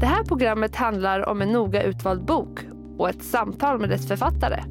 [0.00, 2.58] Det här programmet handlar om en noga utvald bok
[2.98, 4.64] och ett samtal med dess författare.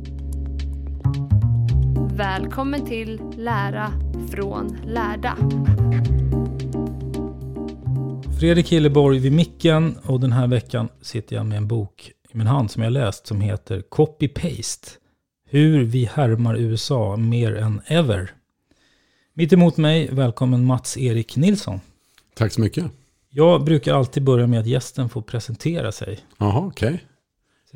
[2.15, 3.91] Välkommen till Lära
[4.31, 5.37] från lärda.
[8.39, 12.47] Fredrik Hilleborg vid micken och den här veckan sitter jag med en bok i min
[12.47, 14.89] hand som jag läst som heter Copy-Paste.
[15.49, 18.31] Hur vi härmar USA mer än ever.
[19.33, 21.79] Mitt emot mig, välkommen Mats-Erik Nilsson.
[22.33, 22.85] Tack så mycket.
[23.38, 26.19] Jag brukar alltid börja med att gästen får presentera sig.
[26.38, 26.88] Jaha, okej.
[26.88, 27.00] Okay.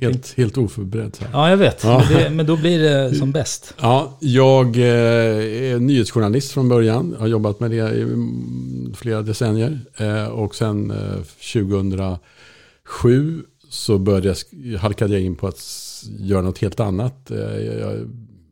[0.10, 1.18] Helt, helt oförberedd.
[1.20, 1.30] Här.
[1.34, 1.84] Ja, jag vet.
[1.84, 2.06] Ja.
[2.10, 3.74] Men, det, men, då blir det som bäst.
[3.82, 7.12] Ja, jag eh, är nyhetsjournalist från början.
[7.12, 8.06] Jag har jobbat med det i
[8.96, 9.80] flera decennier.
[9.98, 10.94] Eh, och sen
[11.54, 15.64] 2007 så började jag, halkade jag in på att
[16.20, 17.32] göra något helt annat.
[17.80, 18.10] Jag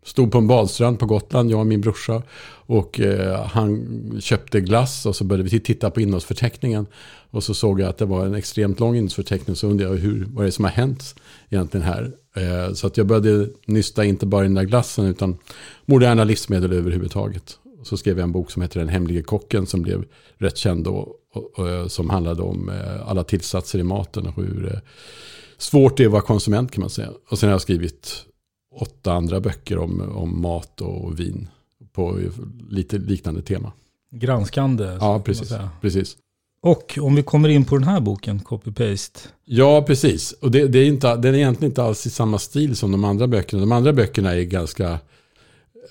[0.07, 2.23] stod på en badstrand på Gotland, jag och min brorsa.
[2.49, 3.87] Och eh, han
[4.21, 6.87] köpte glass och så började vi titta på innehållsförteckningen.
[7.31, 9.55] Och så såg jag att det var en extremt lång innehållsförteckning.
[9.55, 11.15] Så undrade jag hur, vad är det som har hänt
[11.49, 12.11] egentligen här.
[12.35, 15.37] Eh, så att jag började nysta inte bara i den där glassen utan
[15.85, 17.59] moderna livsmedel överhuvudtaget.
[17.79, 20.05] Och så skrev jag en bok som heter Den hemlige kocken som blev
[20.37, 21.15] rätt känd då.
[21.33, 24.79] Och, och, eh, som handlade om eh, alla tillsatser i maten och hur eh,
[25.57, 27.09] svårt det är att vara konsument kan man säga.
[27.29, 28.23] Och sen har jag skrivit
[28.77, 31.47] åtta andra böcker om, om mat och vin
[31.93, 32.19] på
[32.69, 33.71] lite liknande tema.
[34.11, 34.97] Granskande.
[34.99, 35.53] Ja, precis.
[35.81, 36.17] precis.
[36.61, 39.19] Och om vi kommer in på den här boken, Copy-Paste.
[39.45, 40.31] Ja, precis.
[40.31, 43.03] Och det, det, är inte, den är egentligen inte alls i samma stil som de
[43.03, 43.59] andra böckerna.
[43.59, 44.99] De andra böckerna är ganska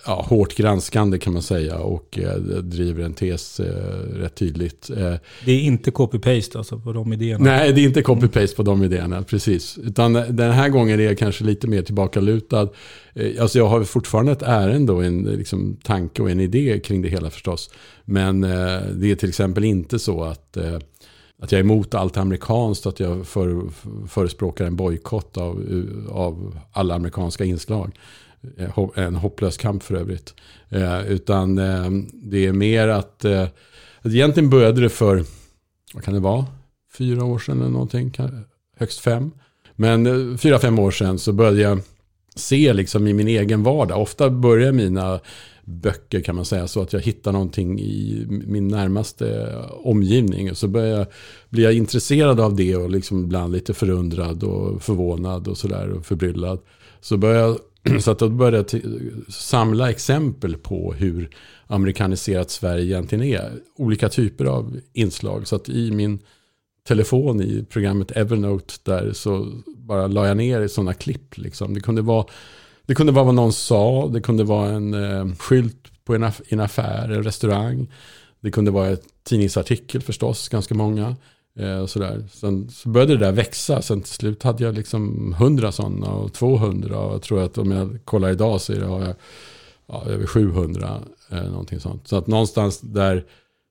[0.06, 3.66] ja, hårt granskande kan man säga och eh, driver en tes eh,
[4.14, 4.90] rätt tydligt.
[4.90, 7.44] Eh, det är inte copy-paste alltså på de idéerna?
[7.44, 9.78] Nej, det är inte copy-paste på de idéerna, precis.
[9.78, 12.68] Utan den här gången är jag kanske lite mer tillbakalutad.
[13.14, 17.02] Eh, alltså jag har fortfarande ett ärende och en liksom, tanke och en idé kring
[17.02, 17.70] det hela förstås.
[18.04, 20.78] Men eh, det är till exempel inte så att eh,
[21.38, 23.62] att jag är emot allt amerikanskt, att jag för,
[24.08, 25.66] förespråkar en bojkott av,
[26.10, 27.92] av alla amerikanska inslag.
[28.56, 30.34] Eh, en hopplös kamp för övrigt.
[30.68, 33.24] Eh, utan eh, det är mer att,
[34.00, 35.24] att egentligen började det för,
[35.94, 36.46] vad kan det vara,
[36.98, 38.14] fyra år sedan eller någonting,
[38.76, 39.30] högst fem.
[39.76, 41.80] Men fyra, fem år sedan så började jag
[42.34, 44.02] se liksom i min egen vardag.
[44.02, 45.20] Ofta börjar mina
[45.64, 50.54] böcker kan man säga så att jag hittar någonting i min närmaste omgivning.
[50.54, 51.06] Så börjar jag,
[51.48, 56.06] blir jag intresserad av det och liksom ibland lite förundrad och förvånad och sådär och
[56.06, 56.60] förbryllad.
[57.00, 57.58] Så börjar jag
[58.00, 58.82] Så att då började jag
[59.28, 61.30] samla exempel på hur
[61.66, 63.52] amerikaniserat Sverige egentligen är.
[63.76, 65.48] Olika typer av inslag.
[65.48, 66.18] Så att i min
[66.88, 71.38] telefon i programmet Evernote där så bara la jag ner sådana klipp.
[71.38, 71.74] Liksom.
[71.74, 72.26] Det, kunde vara,
[72.86, 76.40] det kunde vara vad någon sa, det kunde vara en eh, skylt på en, aff
[76.48, 77.92] en affär, en restaurang.
[78.40, 81.16] Det kunde vara en tidningsartikel förstås, ganska många.
[81.58, 82.24] Eh, sådär.
[82.32, 83.82] Sen så började det där växa.
[83.82, 86.98] Sen till slut hade jag liksom 100 sådana och 200.
[86.98, 89.14] Och jag tror att om jag kollar idag så har jag
[89.86, 91.00] ja, över 700.
[91.30, 92.08] Eh, någonting sånt.
[92.08, 93.24] Så att någonstans där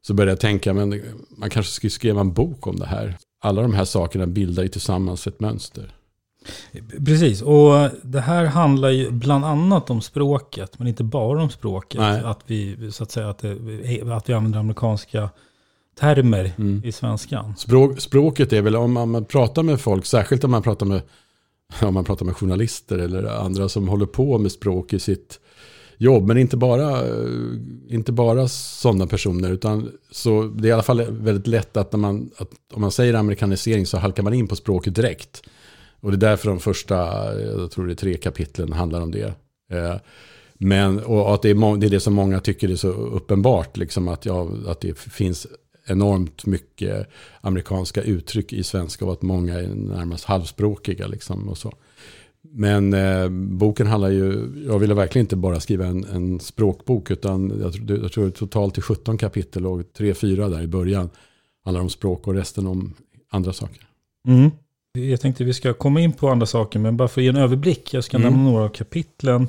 [0.07, 1.01] så började jag tänka, men
[1.37, 3.17] man kanske skulle skriva en bok om det här.
[3.41, 5.95] Alla de här sakerna bildar ju tillsammans ett mönster.
[7.05, 12.01] Precis, och det här handlar ju bland annat om språket, men inte bara om språket.
[12.01, 12.21] Nej.
[12.25, 13.51] Att vi, så att säga, att, det,
[14.11, 15.29] att vi använder amerikanska
[15.99, 16.81] termer Mm.
[16.85, 17.53] i svenskan.
[17.57, 21.01] Språk, språket är väl om man, pratar med folk, särskilt om man pratar med,
[21.81, 25.39] om man pratar med journalister eller andra som håller på med språk i sitt
[25.97, 26.27] jobb.
[26.27, 27.01] Men inte bara,
[27.87, 29.51] inte bara sådana personer.
[29.51, 32.91] Utan så det är i alla fall väldigt lätt att, när man, att om man
[32.91, 35.41] säger amerikanisering så halkar man in på språket direkt.
[35.99, 36.95] Och det är därför de första,
[37.41, 39.33] jag tror det är tre kapitlen handlar om det.
[39.71, 39.95] Eh,
[40.57, 44.07] Men, och att det är, det är det som många tycker är så uppenbart, liksom
[44.07, 45.47] att, ja, att det finns
[45.87, 47.07] enormt mycket
[47.41, 51.07] amerikanska uttryck i svenska och att många är närmast halvspråkiga.
[51.07, 51.71] Liksom och så.
[52.51, 57.59] Men eh, boken handlar ju, jag ville verkligen inte bara skriva en, en språkbok utan
[57.61, 61.09] jag, tror- jag tror totalt till 17 kapitel och 3-4 där i början
[61.63, 62.93] handlar om språk och resten om
[63.29, 63.87] andra saker.
[64.27, 64.51] Mm.
[64.97, 67.35] Jag tänkte vi ska komma in på andra saker, men bara för att ge en
[67.35, 67.93] överblick.
[67.93, 68.29] Jag ska Mm.
[68.33, 69.47] nämna några av kapitlen.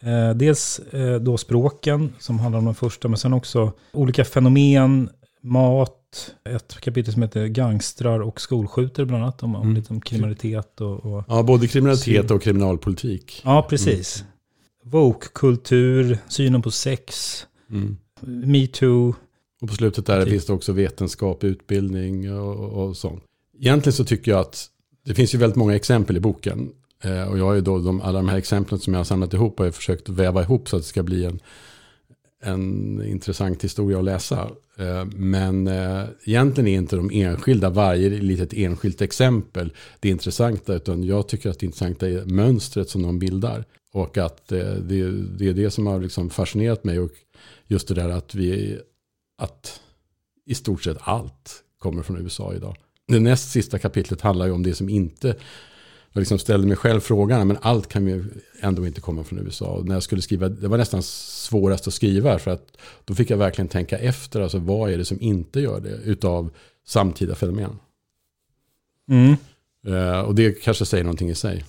[0.00, 5.08] Eh, dels eh, då språken, som handlar om den första, men sen också olika fenomen,
[5.44, 9.74] mat, ett kapitel som heter gangstrar och skolskjuter bland annat, om, om Mm.
[9.74, 13.42] lite om kriminalitet och, och Ja, både kriminalitet och kriminalpolitik.
[13.44, 14.24] Ja, precis.
[14.84, 17.36] Woke-kultur, synen på sex,
[17.70, 17.96] Mm.
[18.22, 19.14] metoo.
[19.62, 20.30] Och på slutet där Typ.
[20.32, 23.22] finns det också vetenskap, utbildning och, och sånt.
[23.60, 24.66] Egentligen så tycker jag att
[25.04, 26.70] det finns ju väldigt många exempel i boken.
[27.02, 29.34] Eh, och jag har ju då de, alla de här exemplen som jag har samlat
[29.34, 31.40] ihop har jag försökt väva ihop så att det ska bli en,
[32.42, 34.48] en intressant historia att läsa.
[34.76, 40.74] Eh, men eh, egentligen är inte de enskilda, varje litet enskilt exempel det intressanta.
[40.74, 43.64] Utan jag tycker att det intressanta är mönstret som de bildar.
[43.92, 47.00] Och att eh, det, det är det som har liksom fascinerat mig.
[47.00, 47.12] Och
[47.66, 48.78] just det där att vi
[49.38, 49.80] att
[50.46, 52.76] i stort sett allt kommer från USA idag.
[53.08, 55.36] Det näst sista kapitlet handlar ju om det som inte,
[56.14, 58.24] jag liksom ställde mig själv frågan, men allt kan ju
[58.60, 59.66] ändå inte komma från USA.
[59.66, 63.30] Och när jag skulle skriva, det var nästan svårast att skriva, för att då fick
[63.30, 66.50] jag verkligen tänka efter, alltså vad är det som inte gör det, utav
[66.86, 67.78] samtida fenomen.
[69.10, 69.36] Mm.
[69.86, 71.64] Eh, och det kanske säger någonting i sig.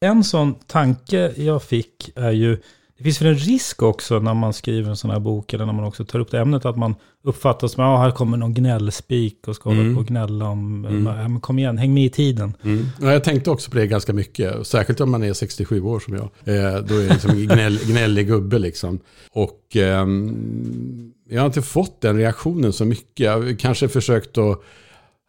[0.00, 2.58] En sån tanke jag fick är ju,
[2.98, 5.72] det finns väl en risk också när man skriver en sån här bok, eller när
[5.72, 6.94] man också tar upp det ämnet, att man
[7.24, 9.94] uppfattas som, ja här kommer någon gnällspik och ska hålla Mm.
[9.94, 11.06] på och gnälla om, Mm.
[11.06, 12.54] ja, men kom igen, häng med i tiden.
[13.00, 14.66] Ja, jag tänkte också på det ganska mycket.
[14.66, 16.24] Särskilt om man är 67 år som jag.
[16.24, 18.98] Eh, då är jag liksom gnäll, gnällig gubbe liksom.
[19.32, 23.26] Och ehm, jag har inte fått den reaktionen så mycket.
[23.26, 24.62] Jag har kanske försökt att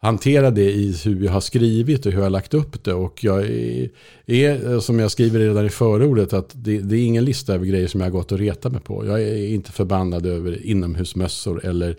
[0.00, 2.94] hantera det i hur jag har skrivit och hur jag har lagt upp det.
[2.94, 3.46] Och jag
[4.26, 7.88] är, som jag skriver redan i förordet, att det, det är ingen lista över grejer
[7.88, 9.06] som jag har gått och retat mig på.
[9.06, 11.96] Jag är inte förbannad över inomhusmössor eller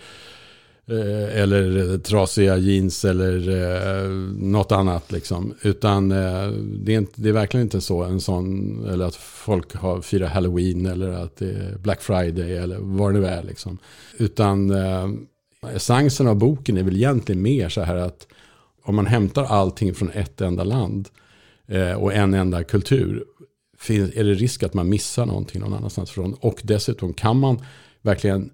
[0.87, 5.11] eh, eller trasiga jeans eller eh, något annat.
[5.11, 5.53] Liksom.
[5.61, 8.03] Utan eh, det, är inte, det är verkligen inte så.
[8.03, 12.77] En sån, eller att folk har firar halloween eller att det är Black Friday eller
[12.79, 13.43] vad det nu är.
[13.43, 13.77] Liksom.
[14.17, 15.07] Utan eh,
[15.67, 18.27] essensen av boken är väl egentligen mer så här att
[18.83, 21.09] om man hämtar allting från ett enda land
[21.67, 23.25] eh, och en enda kultur
[23.87, 26.33] är det risk att man missar någonting någon annanstans från.
[26.33, 27.61] Och dessutom kan man
[28.01, 28.49] verkligen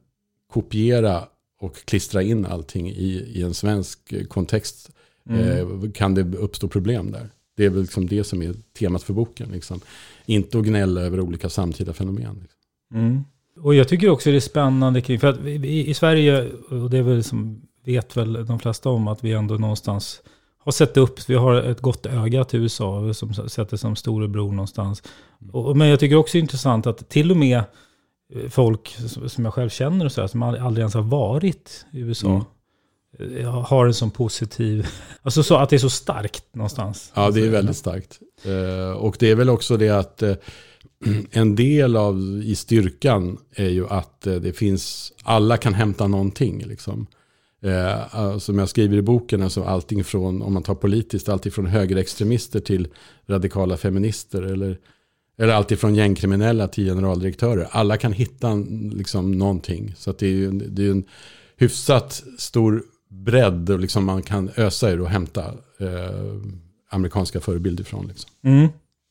[0.54, 1.24] kopiera
[1.60, 4.92] och klistra in allting i, i en svensk kontext
[5.30, 7.30] eh, kan det uppstå problem där.
[7.57, 9.50] Det är väl liksom det som är temat för boken.
[9.52, 9.80] Liksom.
[10.25, 12.36] Inte att gnälla över olika samtida fenomen.
[12.42, 12.60] Liksom.
[12.94, 13.24] Mm.
[13.60, 16.98] Och jag tycker också det är spännande kring, för att vi, i Sverige, och det
[16.98, 20.21] är väl som vet väl de flesta om, att vi ändå någonstans
[20.57, 25.04] har sett upp, vi har ett gott öga till USA, som sätter som storebror någonstans.
[25.52, 27.57] Och, men jag tycker också det är intressant att till och med
[28.33, 28.97] eh, folk
[29.30, 32.45] som- jag själv känner och så här, som aldrig ens har varit i USA,
[33.40, 34.88] eh, har en sån positiv,
[35.21, 37.12] alltså så att det är så starkt någonstans.
[37.16, 38.19] Ja, det är väldigt starkt.
[38.44, 40.24] Eh, och det är väl också det att
[41.31, 46.64] en del av i styrkan är ju att eh, det finns, alla kan hämta någonting.
[46.66, 47.07] Liksom.
[47.64, 51.52] Eh, ah, som jag skriver i boken, alltså allting från, om man tar politiskt, allting
[51.52, 52.87] från högerextremister till
[53.28, 54.42] radikala feminister.
[54.42, 54.78] Eller,
[55.37, 57.68] eller alltid från gängkriminella till generaldirektörer.
[57.71, 58.56] Alla kan hitta
[58.94, 59.94] liksom, någonting.
[59.97, 61.04] Så att det är ju en- det är en
[61.57, 65.44] hyfsat stor bredd och liksom man kan ösa ur och hämta
[65.80, 66.35] eh,
[66.90, 68.07] amerikanska förebilder ifrån.
[68.07, 68.31] Liksom.
[68.44, 68.68] Mm.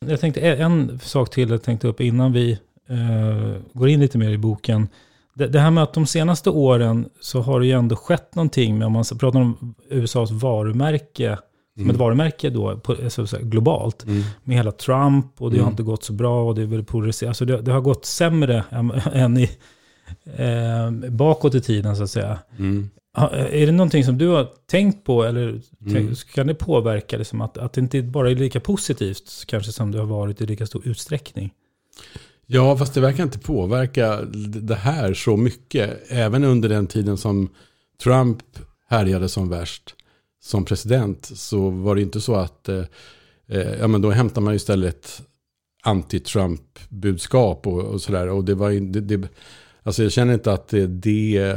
[0.08, 2.52] Jag tänkte en sak till jag tänkte upp innan vi
[2.88, 4.88] eh, går in lite mer i boken.
[5.34, 8.78] Det, det här med att de senaste åren så har det ju ändå skett någonting
[8.78, 11.38] med, om man pratar om USAs varumärke,
[11.78, 14.04] som ett varumärke då, på, alltså, så här, globalt,
[14.44, 17.28] med hela Trump och det har inte gått så bra och det är väl polariserat.
[17.28, 19.50] Alltså det, det har gått sämre än, än i,
[20.36, 22.38] eh, bakåt i tiden så att säga.
[23.14, 26.14] Är det någonting som du har tänkt på eller Mm.
[26.34, 29.98] kan det påverka liksom att, att det inte bara är lika positivt kanske som det
[29.98, 31.52] har varit i lika stor utsträckning?
[32.46, 36.02] Ja, fast det verkar inte påverka det här så mycket.
[36.08, 37.48] Även under den tiden som
[38.02, 38.42] Trump
[38.88, 39.94] härjade som värst
[40.42, 42.84] som president så var det inte så att eh,
[43.46, 45.22] eh, ja, men då hämtar man istället
[45.84, 48.28] anti-Trump-budskap och, och sådär.
[48.28, 49.28] Och det var det, det,
[49.84, 51.56] alltså jag känner inte att det, det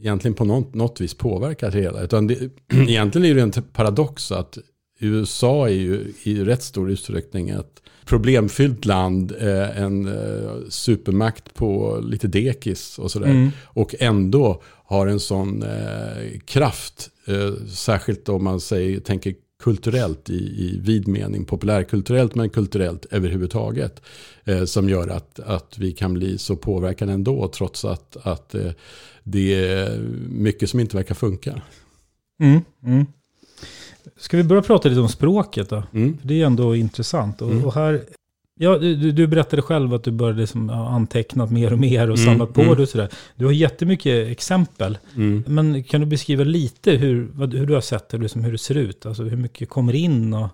[0.00, 2.02] egentligen på något, något vis påverkar det hela.
[2.02, 2.38] Utan det,
[2.72, 4.58] egentligen är det en paradox att
[4.98, 12.00] USA är ju i rätt stor utsträckning ett problemfyllt land, eh, en eh, supermakt på
[12.02, 13.26] lite dekis och sådär.
[13.26, 13.50] Mm.
[13.64, 20.34] Och ändå har en sån eh, kraft, eh, särskilt om man säger, tänker kulturellt i,
[20.34, 24.02] i vid mening, populärkulturellt men kulturellt överhuvudtaget.
[24.44, 28.70] Eh, som gör att, att vi kan bli så påverkade ändå trots att, att eh,
[29.22, 29.98] det är
[30.28, 31.62] mycket som inte verkar funka.
[32.42, 32.60] Mm.
[32.84, 33.06] Mm.
[34.18, 35.82] Ska vi börja prata lite om språket då?
[35.92, 36.18] Mm.
[36.18, 37.42] För det är ändå intressant.
[37.42, 37.64] Och, Mm.
[37.64, 38.04] och här,
[38.58, 42.18] ja, du, du- berättade själv att du började liksom, ja, antecknat mer och mer och
[42.18, 42.80] Mm, samlat på mm.
[42.80, 43.08] och sådär.
[43.36, 44.98] Du har jättemycket exempel.
[45.16, 45.44] Mm.
[45.46, 48.58] Men kan du beskriva lite hur, vad, hur du har sett det, liksom hur det
[48.58, 49.06] ser ut?
[49.06, 50.48] Alltså hur mycket kommer in och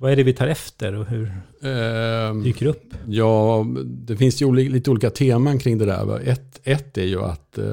[0.00, 2.94] vad är det vi tar efter och hur Ehm, dyker upp?
[3.08, 6.20] Ja, det finns ju oli- lite olika teman kring det där.
[6.28, 7.72] Ett, ett är ju att eh,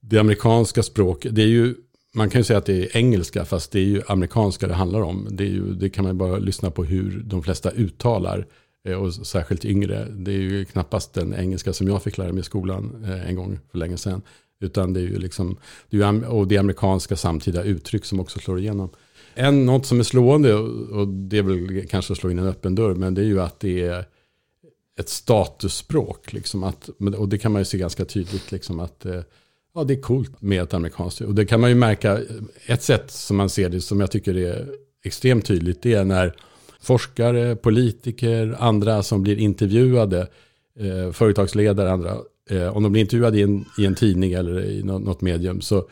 [0.00, 1.74] det amerikanska språket, det är ju,
[2.14, 5.00] man kan ju säga att det är engelska, fast det är ju amerikanska det handlar
[5.00, 5.28] om.
[5.30, 8.46] Det, är ju, det kan man ju bara lyssna på hur de flesta uttalar,
[8.88, 10.08] eh, och särskilt yngre.
[10.10, 13.36] Det är ju knappast den engelska som jag fick lära mig i skolan eh, en
[13.36, 14.22] gång för länge sedan.
[14.60, 15.56] Utan det är ju liksom,
[15.90, 18.90] det är och det är amerikanska samtida uttryck som också slår igenom.
[19.34, 22.74] En, något som är slående, och det är väl kanske att slå in en öppen
[22.74, 24.04] dörr, men det är ju att det är
[25.00, 26.32] ett statusspråk.
[26.32, 29.20] Liksom att, och det kan man ju se ganska tydligt, liksom att eh,
[29.74, 31.20] ja, det är coolt med ett amerikanskt.
[31.20, 32.20] Och det kan man ju märka,
[32.66, 34.68] ett sätt som man ser det som jag tycker är
[35.04, 36.34] extremt tydligt, det är när
[36.80, 40.28] forskare, politiker, andra som blir intervjuade,
[40.80, 42.16] eh, företagsledare, andra,
[42.50, 45.60] eh, om de blir intervjuade i en, i en tidning eller i något, något medium,
[45.60, 45.88] så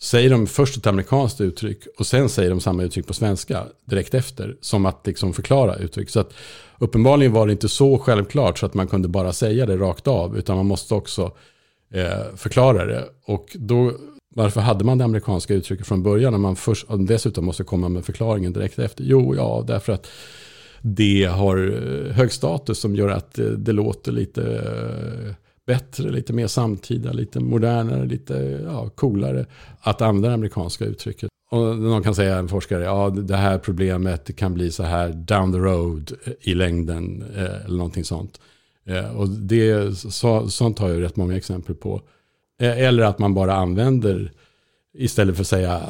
[0.00, 4.14] säger de först ett amerikanskt uttryck och sen säger de samma uttryck på svenska direkt
[4.14, 4.56] efter.
[4.60, 6.10] Som att liksom förklara uttryck.
[6.10, 6.34] Så att
[6.78, 10.38] uppenbarligen var det inte så självklart så att man kunde bara säga det rakt av.
[10.38, 11.32] Utan man måste också
[11.92, 13.04] eh, förklara det.
[13.24, 13.92] Och då,
[14.34, 16.32] varför hade man det amerikanska uttrycket från början?
[16.32, 19.04] När man först, dessutom måste komma med förklaringen direkt efter.
[19.04, 20.08] Jo, ja, därför att
[20.82, 25.34] det har eh, hög status som gör att eh, det låter lite eh,
[25.66, 29.46] bättre, lite mer samtida, lite modernare, lite ja, coolare
[29.80, 31.28] att använda det amerikanska uttrycket.
[31.50, 35.52] Och någon kan säga, en forskare, ja det här problemet kan bli så här down
[35.52, 38.40] the road i längden eller någonting sånt.
[38.86, 42.02] Eh, Och det, så, sånt har jag rätt många exempel på.
[42.60, 44.32] Eh, Eller att man bara använder,
[44.98, 45.80] istället för att säga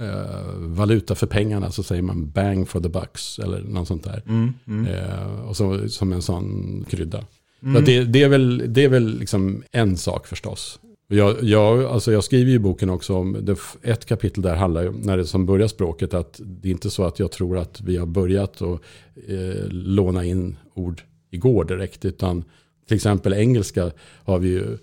[0.00, 4.22] eh, valuta för pengarna så säger man bang for the bucks eller något sånt där.
[4.26, 4.86] Mm, mm.
[4.86, 7.24] Eh, och så, som en sån krydda.
[7.62, 7.74] Mm.
[7.74, 10.80] Så det, det är väl, det är väl liksom en sak förstås.
[11.08, 14.82] Jag, jag, alltså jag skriver ju i boken också om, det, ett kapitel där handlar
[14.82, 17.58] ju om, när det som börjar språket, att det är inte så att jag tror
[17.58, 18.80] att vi har börjat att
[19.28, 21.02] eh, låna in ord
[21.36, 22.44] igår direkt, utan
[22.88, 23.90] till exempel engelska
[24.24, 24.78] har vi ju,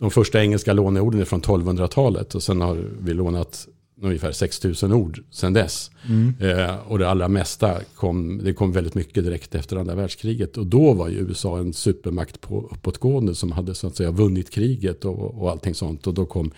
[0.00, 3.68] de första engelska låneorden är från 1200-talet och sen har vi lånat
[4.02, 5.90] ungefär 6000 ord sedan dess.
[6.08, 6.34] Mm.
[6.40, 10.56] Eh, och det allra mesta kom, det kom väldigt mycket direkt efter andra världskriget.
[10.56, 14.50] Och då var ju USA en supermakt på uppåtgående som hade så att säga vunnit
[14.50, 16.06] kriget och, och allting sånt.
[16.06, 16.50] Och då kom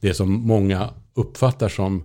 [0.00, 2.04] det som många uppfattar som,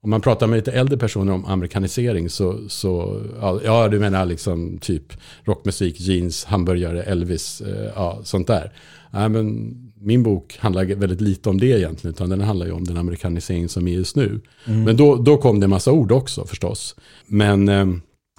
[0.00, 4.26] om man pratar med lite äldre personer om amerikanisering så, så ja, ja du menar
[4.26, 5.12] liksom typ
[5.44, 8.72] rockmusik, jeans, hamburgare, Elvis, eh, ja sånt där.
[9.10, 12.84] Nej, men min bok handlar väldigt lite om det egentligen, utan den handlar ju om
[12.84, 14.40] den amerikanisering som är just nu.
[14.84, 16.96] Men då, då kom det en massa ord också förstås.
[17.26, 17.86] Men eh,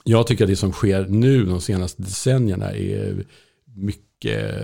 [0.03, 3.25] jag tycker att det som sker nu de senaste decennierna är
[3.75, 4.55] mycket,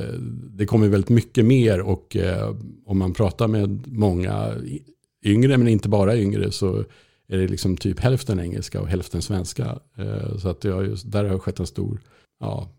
[0.53, 4.53] det kommer väldigt mycket mer och eh, om man pratar med många
[5.25, 6.83] yngre, men inte bara yngre, så
[7.27, 9.79] är det liksom typ hälften engelska och hälften svenska.
[9.97, 12.01] Eh, så att det har just, där har skett en stor,
[12.39, 12.69] ja,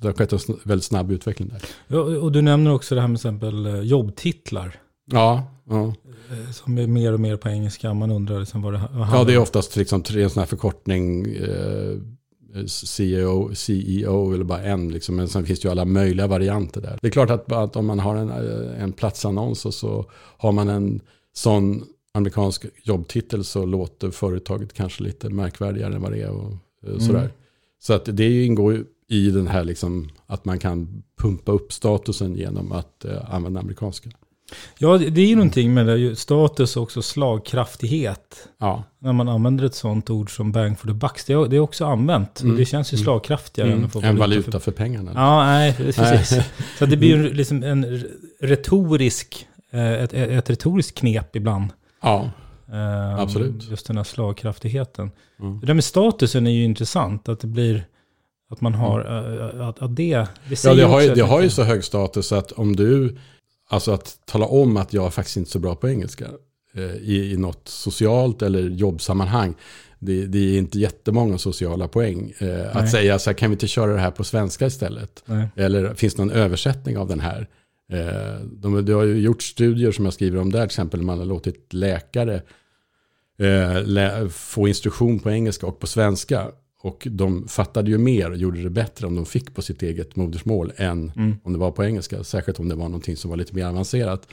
[0.00, 1.62] det har skett en väldigt snabb utveckling där.
[1.86, 4.76] Ja, och du nämner också det här med exempel eh, jobbtitlar.
[5.12, 5.94] Ja, ja.
[6.30, 7.94] eh, Som är mer och mer på engelska.
[7.94, 10.40] Man undrar liksom vad det vad ja handlar det är oftast liksom tre en sån
[10.40, 11.96] här förkortning, eh,
[12.66, 15.16] CEO, CEO eller bara en, liksom.
[15.16, 16.98] men sen finns det ju alla möjliga varianter där.
[17.02, 18.30] Det är klart att, att om man har en,
[18.80, 20.04] en platsannons och så
[20.38, 21.00] har man en
[21.32, 21.84] sån
[22.16, 26.52] amerikansk jobbtitel så låter företaget kanske lite märkvärdigare än vad det är och
[26.86, 27.18] eh, sådär.
[27.18, 27.30] Mm.
[27.78, 32.72] Så att det ingår i den här liksom att man kan pumpa upp statusen genom
[32.72, 34.10] att eh, använda amerikanska.
[34.78, 38.48] Ja, det är ju någonting med det, status och också slagkraftighet.
[38.58, 41.24] Ja, När man använder ett sånt ord som bang for the bucks.
[41.24, 42.40] Det är, det är också använt.
[42.40, 44.16] Och det känns ju slagkraftigare än att få Mm.
[44.16, 45.12] valuta valuta för pengarna.
[45.14, 46.44] Ja, nej, precis.
[46.78, 48.04] Så det blir ju liksom en
[48.40, 51.70] retorisk, eh, ett, ett retoriskt knep ibland.
[52.06, 52.30] Ja,
[52.72, 53.70] Eh, Absolut.
[53.70, 55.10] Just den här slagkraftigheten.
[55.40, 55.60] Mm.
[55.60, 57.28] Det där med statusen är ju intressant.
[57.28, 57.86] Att det blir,
[58.50, 61.50] att man har, eh, att, att det, det ja det, har ju, det har ju
[61.50, 63.16] så hög status att om du,
[63.68, 66.26] alltså att tala om att jag är faktiskt inte så bra på engelska
[66.74, 69.54] eh, i, i något socialt eller jobbsammanhang.
[69.98, 72.32] Det, det är inte jättemånga sociala poäng.
[72.38, 75.22] Eh, att säga så här, kan vi inte köra det här på svenska istället?
[75.26, 75.48] Nej.
[75.56, 77.48] Eller finns det någon översättning av den här?
[77.92, 81.18] Eh, de, det har ju gjort studier som jag skriver om där, till exempel man
[81.18, 82.42] har låtit läkare
[83.38, 86.50] eh, få instruktion på engelska och på svenska.
[86.80, 90.16] Och de fattade ju mer och gjorde det bättre om de fick på sitt eget
[90.16, 91.12] modersmål än
[91.44, 92.24] om det var på engelska.
[92.24, 94.28] Särskilt om det var någonting som var lite mer avancerat.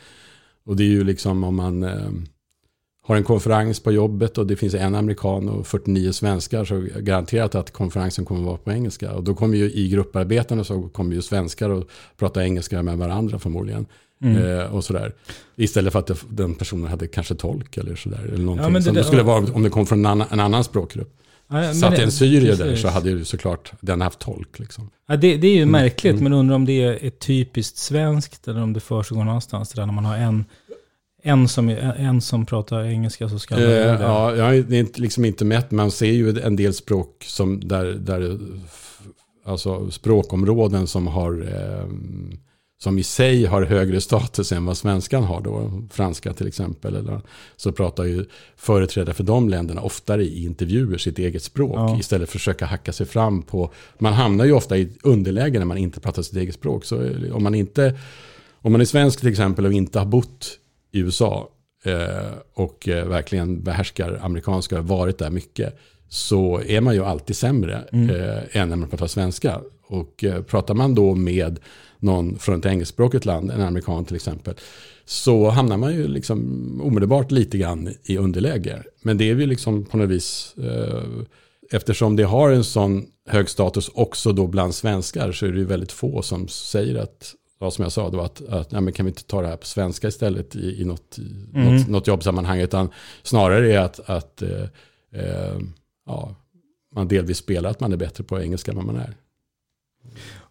[0.66, 2.12] Och det är ju liksom om man eh,
[3.06, 7.56] har en konferens på jobbet och det finns en amerikan och 49 svenskar så garanterat
[7.56, 9.12] att konferensen kommer att vara på engelska.
[9.14, 13.40] Och då kommer ju i grupparbeten så kommer ju svenskar och prata engelska med varandra
[13.40, 13.86] förmodligen.
[14.24, 15.14] Eh, och sådär.
[15.56, 18.30] Istället för att det, den personen hade kanske tolk eller sådär.
[18.34, 20.40] Eller någonting Ja, det som det skulle vara om det kom från en annan, en
[20.40, 21.20] annan språkgrupp.
[21.48, 24.60] Ja, Satt en syrier där så hade ju såklart den haft tolk.
[24.60, 24.90] Liksom.
[25.08, 25.60] Ja, det, det är Mm.
[25.60, 29.70] ju märkligt, men undrar om det är typiskt svenskt eller om det försiggår någonstans.
[29.70, 30.46] Där när man har en,
[31.24, 35.46] en, som, en som pratar engelska så ska Eh, ja, jag är inte, liksom inte
[35.46, 38.40] mätt, man ser ju en del språk som där, där
[39.46, 41.88] alltså språkområden som har eh,
[42.84, 47.22] som i sig har högre status än vad svenskan har då, franska till exempel, eller,
[47.56, 48.26] så pratar ju
[48.58, 52.00] företrädare för de länderna oftare i intervjuer sitt eget språk Ja.
[52.00, 55.66] istället för att försöka hacka sig fram på, man hamnar ju ofta i underläge när
[55.66, 57.98] man inte pratar sitt eget språk, så om man inte,
[58.62, 60.60] om man är svensk till exempel och inte har bott
[60.94, 61.50] i USA
[61.84, 65.78] eh, och eh, verkligen behärskar amerikanska och varit där mycket
[66.10, 69.62] så är man ju alltid sämre eh, än när man pratar svenska.
[69.88, 71.60] Och pratar man då med
[72.00, 74.56] någon från ett engelskspråkigt land, en amerikan till exempel,
[75.06, 78.84] så hamnar man ju liksom omedelbart lite grann i underläge.
[79.02, 80.56] Men det är ju liksom på något vis,
[81.72, 85.66] eftersom det har en sån hög status också då bland svenskar så är det ju
[85.66, 89.06] väldigt få som säger att Ja, som jag sa då, att, att nej, men kan
[89.06, 91.20] vi inte ta det här på svenska istället i, i, något,
[91.54, 92.60] i något, något jobbsammanhang.
[92.60, 92.90] Utan
[93.24, 94.64] snarare är att, att eh,
[95.14, 95.58] eh,
[96.06, 96.36] ja,
[96.96, 99.14] man delvis spelar att man är bättre på engelska än vad man är.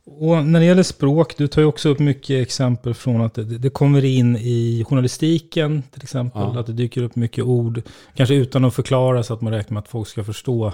[0.04, 3.44] Och när det gäller språk, du tar ju också upp mycket exempel från att det,
[3.44, 6.42] det kommer in i journalistiken till exempel.
[6.42, 6.60] Ja.
[6.60, 7.82] Att det dyker upp mycket ord,
[8.14, 10.72] kanske utan att förklara så att man räknar med att folk ska förstå.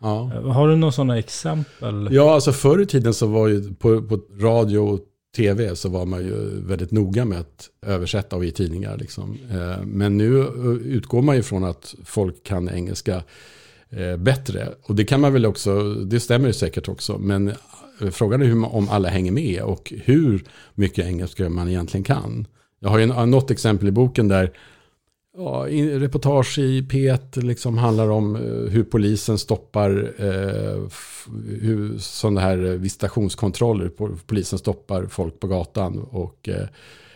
[0.00, 0.32] Ja.
[0.44, 2.08] Har du några sådana exempel?
[2.12, 5.00] Ja, alltså förr i tiden så var ju på, på radio och
[5.36, 8.98] tv så var man ju väldigt noga med att översätta och i tidningar.
[8.98, 9.38] Liksom.
[9.50, 13.22] Eh, men nu eh, utgår man ju från att folk kan engelska
[13.90, 14.68] eh, bättre.
[14.82, 17.18] Och det kan man väl också, det stämmer ju säkert också.
[17.18, 17.52] Men
[18.10, 22.46] frågan är hur, om alla hänger med och hur mycket engelska man egentligen kan.
[22.80, 24.52] Jag har ju något exempel i boken där
[25.36, 25.66] Ja,
[25.98, 30.82] reportage i P1 liksom handlar om eh, hur polisen stoppar eh,
[31.60, 33.88] hur sådana här visitationskontroller.
[34.26, 36.66] Polisen stoppar folk på gatan och eh,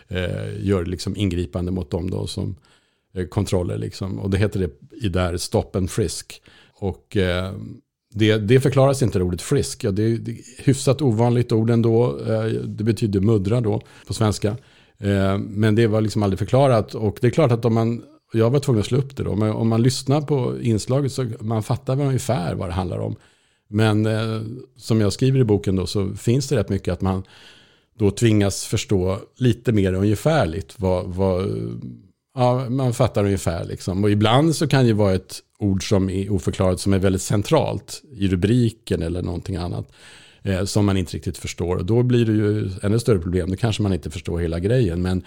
[0.08, 2.56] eh, gör liksom ingripande mot dem då som
[3.14, 3.78] eh, kontroller.
[3.78, 4.18] Liksom.
[4.18, 4.70] Och det heter det
[5.06, 6.42] i där stop and frisk.
[6.74, 7.52] Och eh,
[8.14, 9.84] det, det förklaras inte ordet frisk.
[9.84, 12.18] Ja, det, är- det är hyfsat ovanligt ord ändå.
[12.28, 14.56] Eh, det betyder muddra då på svenska.
[15.04, 16.94] Eh, men det var liksom aldrig förklarat.
[16.94, 19.36] Och det är klart att om man, jag var tvungen att slå upp det då,
[19.36, 23.16] men om man lyssnar på inslaget så man fattar väl ungefär vad det handlar om.
[23.68, 24.40] Men eh,
[24.76, 27.22] som jag skriver i boken då så finns det rätt mycket att man
[27.98, 31.48] då tvingas förstå lite mer ungefärligt vad, vad
[32.34, 34.04] ja, man fattar ungefär liksom.
[34.04, 37.22] Och ibland så kan det ju vara ett ord som är oförklarat som är väldigt
[37.22, 39.92] centralt i rubriken eller någonting annat
[40.44, 41.76] eh, som man inte riktigt förstår.
[41.76, 43.50] Och då blir det ju ännu större problem.
[43.50, 45.02] Då kanske man inte förstår hela grejen.
[45.02, 45.22] Men,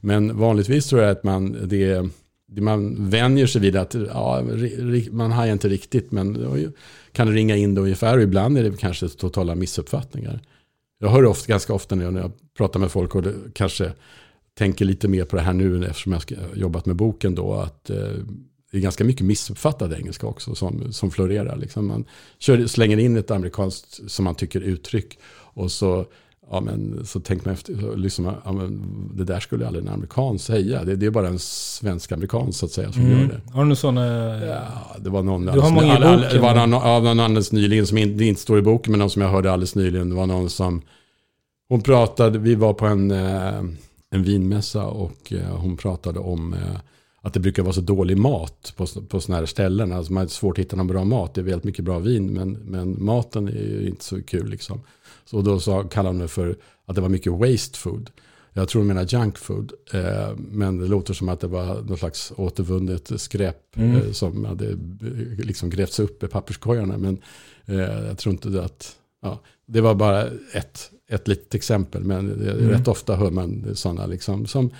[0.00, 2.08] men vanligtvis tror jag att man, det,
[2.48, 4.42] det man vänjer sig vid att ja,
[5.10, 6.72] man har inte riktigt, men
[7.12, 8.16] kan ringa in det ungefär.
[8.16, 10.40] Och ibland är det kanske totala missuppfattningar.
[10.98, 13.92] Jag hör ofta, ganska ofta när jag, när jag pratar med folk och det, kanske
[14.58, 17.54] tänker lite mer på det här nu eftersom jag har jobbat med boken då.
[17.54, 18.10] Att eh,
[18.76, 21.56] det är ganska mycket missuppfattad engelska också som, som florerar.
[21.56, 22.04] Liksom man
[22.38, 25.18] kör, slänger in ett amerikanskt som man tycker uttryck
[25.54, 26.04] och så,
[26.50, 28.82] ja, men, så tänker man efter, liksom, ja, men,
[29.14, 30.84] det där skulle aldrig en amerikan säga.
[30.84, 33.40] Det, det är bara en svensk-amerikan så att säga som gör det.
[33.52, 34.06] Har du några sådana?
[34.46, 36.66] Ja, det var någon, Du har många all- all- det var va?
[36.66, 39.22] någon, ja, någon alldeles nyligen som in, det inte står i boken, men någon som
[39.22, 40.08] jag hörde alldeles nyligen.
[40.08, 40.82] Det var någon som,
[41.68, 43.58] hon pratade, vi var på en, eh,
[44.10, 46.58] en vinmässa och eh, hon pratade om eh,
[47.26, 49.92] att det brukar vara så dålig mat på, på sådana här ställen.
[49.92, 51.34] Alltså man har svårt att hitta någon bra mat.
[51.34, 54.80] Det är väldigt mycket bra vin men, men maten är ju inte så kul liksom.
[55.24, 58.10] Så då så kallade hon det för att det var mycket waste food.
[58.52, 59.72] Jag tror hon menar junk food.
[59.92, 63.96] Eh, men det låter som att det var något slags återvunnet skräp mm.
[63.96, 64.76] eh, som hade eh,
[65.38, 66.98] liksom grävts upp i papperskorgarna.
[66.98, 67.18] Men
[67.64, 72.04] eh, jag tror inte att, ja, det var bara ett, ett litet exempel.
[72.04, 72.68] Men mm.
[72.68, 74.70] rätt ofta hör man sådana liksom som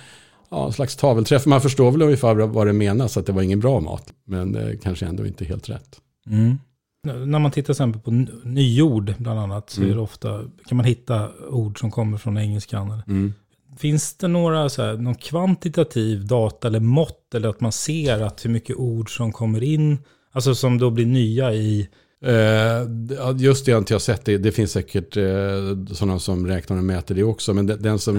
[0.49, 1.45] ja, en slags tavelträff.
[1.45, 4.13] Man förstår väl ungefär vad det menas, att det var ingen bra mat.
[4.25, 6.01] Men eh, kanske ändå inte helt rätt.
[6.29, 6.57] Mm.
[7.03, 8.11] När man tittar exempel på
[8.43, 9.91] nyord bland annat så mm.
[9.91, 13.01] är det ofta, kan man hitta ord som kommer från engelskan.
[13.07, 13.33] Mm.
[13.77, 18.45] Finns det några, så här, någon kvantitativ data eller mått eller att man ser att
[18.45, 19.97] hur mycket ord som kommer in,
[20.31, 21.89] alltså som då blir nya i
[22.25, 24.25] Uh, just det har inte jag sett.
[24.25, 27.53] Det, det finns säkert uh, sådana som räknar och mäter det också.
[27.53, 28.17] Men det, den som,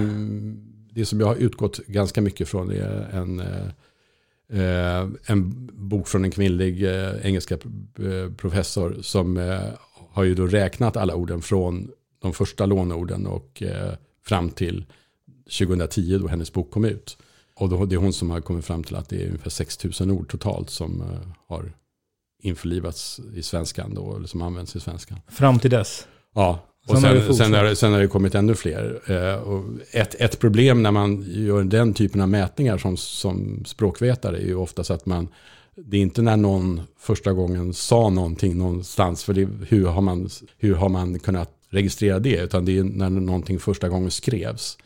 [0.99, 3.41] det som jag har utgått ganska mycket från är en,
[4.53, 6.83] uh, en bok från en kvinnlig
[7.23, 7.59] engelska
[8.37, 8.97] professor.
[9.03, 9.59] Som
[10.11, 13.63] har ju då räknat alla orden från de första lånorden och
[14.25, 14.85] fram till
[15.59, 17.19] 2010 då hennes bok kom ut.
[17.55, 20.11] Och då, det är hon som har kommit fram till att det är ungefär 6000
[20.11, 21.03] ord totalt som
[21.47, 21.73] har
[22.43, 25.19] införlivats i svenskan då, eller som används i svenskan.
[25.29, 26.07] Fram till dess?
[26.35, 29.11] Ja, och sen, sen, har, sen har det kommit ännu fler.
[29.49, 34.47] Och ett, ett problem när man gör den typen av mätningar som, som språkvetare är
[34.47, 35.29] ju oftast att man
[35.85, 40.29] det är inte när någon första gången sa någonting någonstans, för det, hur, har man,
[40.59, 44.79] hur har man kunnat registrera det, utan det är när någonting första gången skrevs.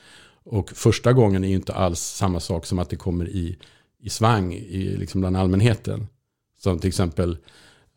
[0.44, 3.58] Och första gången är ju inte alls samma sak som att det kommer i,
[4.02, 6.06] i svang i, liksom bland allmänheten.
[6.58, 7.36] Som till exempel,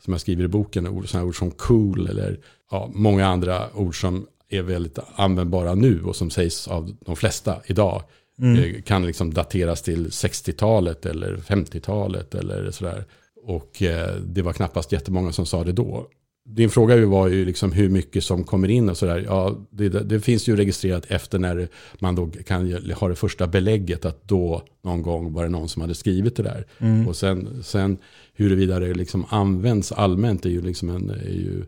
[0.02, 2.40] som jag skriver i boken, ord, sådana ord som cool eller
[2.72, 7.62] ja, många andra ord som är väldigt användbara nu och som sägs av de flesta
[7.66, 8.04] idag.
[8.40, 8.64] Mm.
[8.64, 13.06] Eh, kan liksom dateras till 60-talet eller 50-talet eller sådär.
[13.44, 16.08] Och eh, det var knappast jättemånga som sa det då
[16.50, 19.24] din fråga var ju liksom hur mycket som kommer in och sådär.
[19.28, 21.68] Ja, det, det, finns ju registrerat efter när
[22.00, 25.82] man då kan ha det första belägget att då någon gång var det någon som
[25.82, 26.66] hade skrivit det där.
[26.80, 27.08] Mm.
[27.08, 27.98] Och sen, sen
[28.34, 31.64] huruvida det liksom används allmänt är ju, liksom en, är ju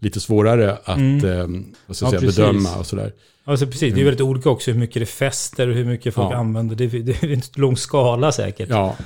[0.00, 1.24] lite svårare att, mm.
[1.24, 3.12] eh, vad ska ja, säga, bedöma och sådär.
[3.44, 4.04] Alltså precis, det är mm.
[4.04, 6.36] väldigt olika också hur mycket det fäster och hur mycket folk ja.
[6.36, 6.76] använder.
[6.76, 8.68] Det, det är en lång skala säkert.
[8.68, 8.96] Ja.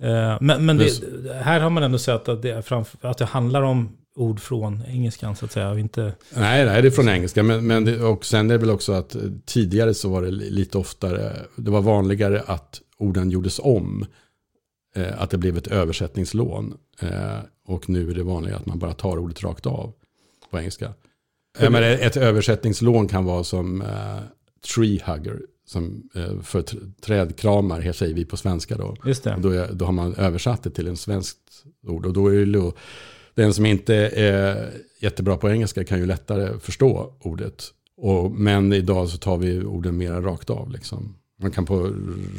[0.00, 0.90] Eh, men, men det,
[1.42, 5.36] här har man ändå sett att det, framför, att det handlar om ord från engelskan
[5.36, 5.78] så att säga.
[5.78, 6.14] Inte...
[6.36, 7.42] Nej, nej, det är från engelska.
[7.42, 10.30] Men, men det, och sen är det väl också att eh, tidigare så var det
[10.30, 14.06] lite oftare, det var vanligare att orden gjordes om.
[14.96, 16.74] Eh, att det blev ett översättningslån.
[17.00, 19.92] Eh, och nu är det vanligare att man bara tar ordet rakt av
[20.50, 20.94] på engelska.
[21.58, 24.18] Eh, men ett översättningslån kan vara som eh,
[24.74, 25.40] tree hugger.
[25.66, 26.64] Som eh, för
[27.00, 28.96] trädkramar, här säger vi på svenska då.
[29.04, 29.36] Just det.
[29.38, 31.38] Då, är, då har man översatt det till en svenskt
[31.86, 32.06] ord.
[32.06, 32.72] Och då är det
[33.34, 37.64] den som inte är jättebra på engelska kan ju lättare förstå ordet.
[37.96, 40.70] Och, men idag så tar vi orden mera rakt av.
[40.70, 41.16] Liksom.
[41.42, 41.92] Man kan på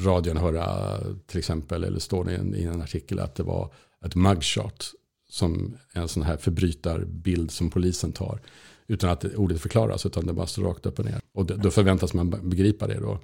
[0.06, 3.74] radion höra till exempel, eller står det i en, i en artikel att det var
[4.06, 4.91] ett mugshot.
[5.36, 8.39] Som en sån här förbrytarbild som polisen tar.
[8.88, 11.21] Utan att ordet förklaras, utan det bara står rakt upp och ner.
[11.34, 13.19] Och då förväntas man begripa det då.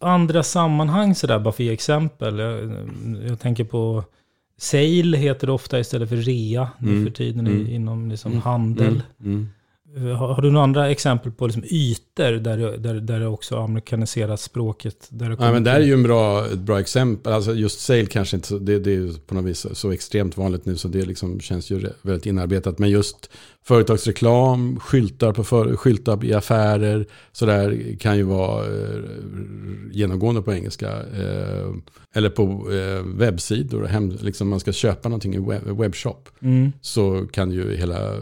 [0.00, 2.38] Andra sammanhang sådär, bara för att ge exempel.
[2.38, 2.76] Jag,
[3.28, 4.04] jag tänker på
[4.56, 7.04] Sale heter det ofta istället för rea nu mm.
[7.04, 7.66] för tiden mm.
[7.66, 8.42] inom liksom mm.
[8.42, 9.02] handel.
[9.20, 9.48] Mm.
[9.96, 15.06] Har, du några andra exempel på liksom ytor där, där, där det också amerikaniserat språket?
[15.08, 17.32] Där det ja, men där är ju en bra, ett bra exempel.
[17.32, 20.76] Alltså just sale kanske inte, det, det är på något vis så extremt vanligt nu
[20.76, 22.78] så det liksom känns ju väldigt inarbetat.
[22.78, 23.30] Men just
[23.64, 29.00] företagsreklam, skyltar, på för, skyltar i affärer, sådär kan ju vara eh,
[29.90, 30.90] genomgående på engelska.
[30.90, 31.68] Eh,
[32.14, 36.28] eller på eh, webbsidor, hem, liksom man ska köpa någonting i web, webbshop.
[36.40, 36.72] Mm.
[36.80, 38.14] Så kan ju hela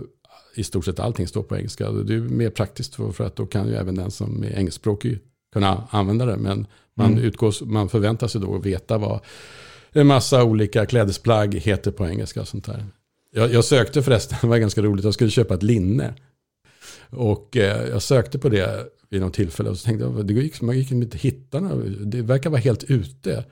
[0.54, 1.90] i stort sett allting står på engelska.
[1.90, 5.18] Det är mer praktiskt för, för att då kan ju även den som är engelskspråkig
[5.52, 6.36] kunna använda det.
[6.36, 7.24] Men man, mm.
[7.24, 9.20] utgår, man förväntar sig då att veta vad
[9.92, 12.40] en massa olika klädesplagg heter på engelska.
[12.40, 12.86] Och sånt där.
[13.32, 16.14] Jag, jag sökte förresten, det var ganska roligt, jag skulle köpa ett linne.
[17.10, 20.60] Och eh, jag sökte på det vid något tillfälle och så tänkte jag, det gick,
[20.60, 23.44] man gick inte hitta något, det verkar vara helt ute.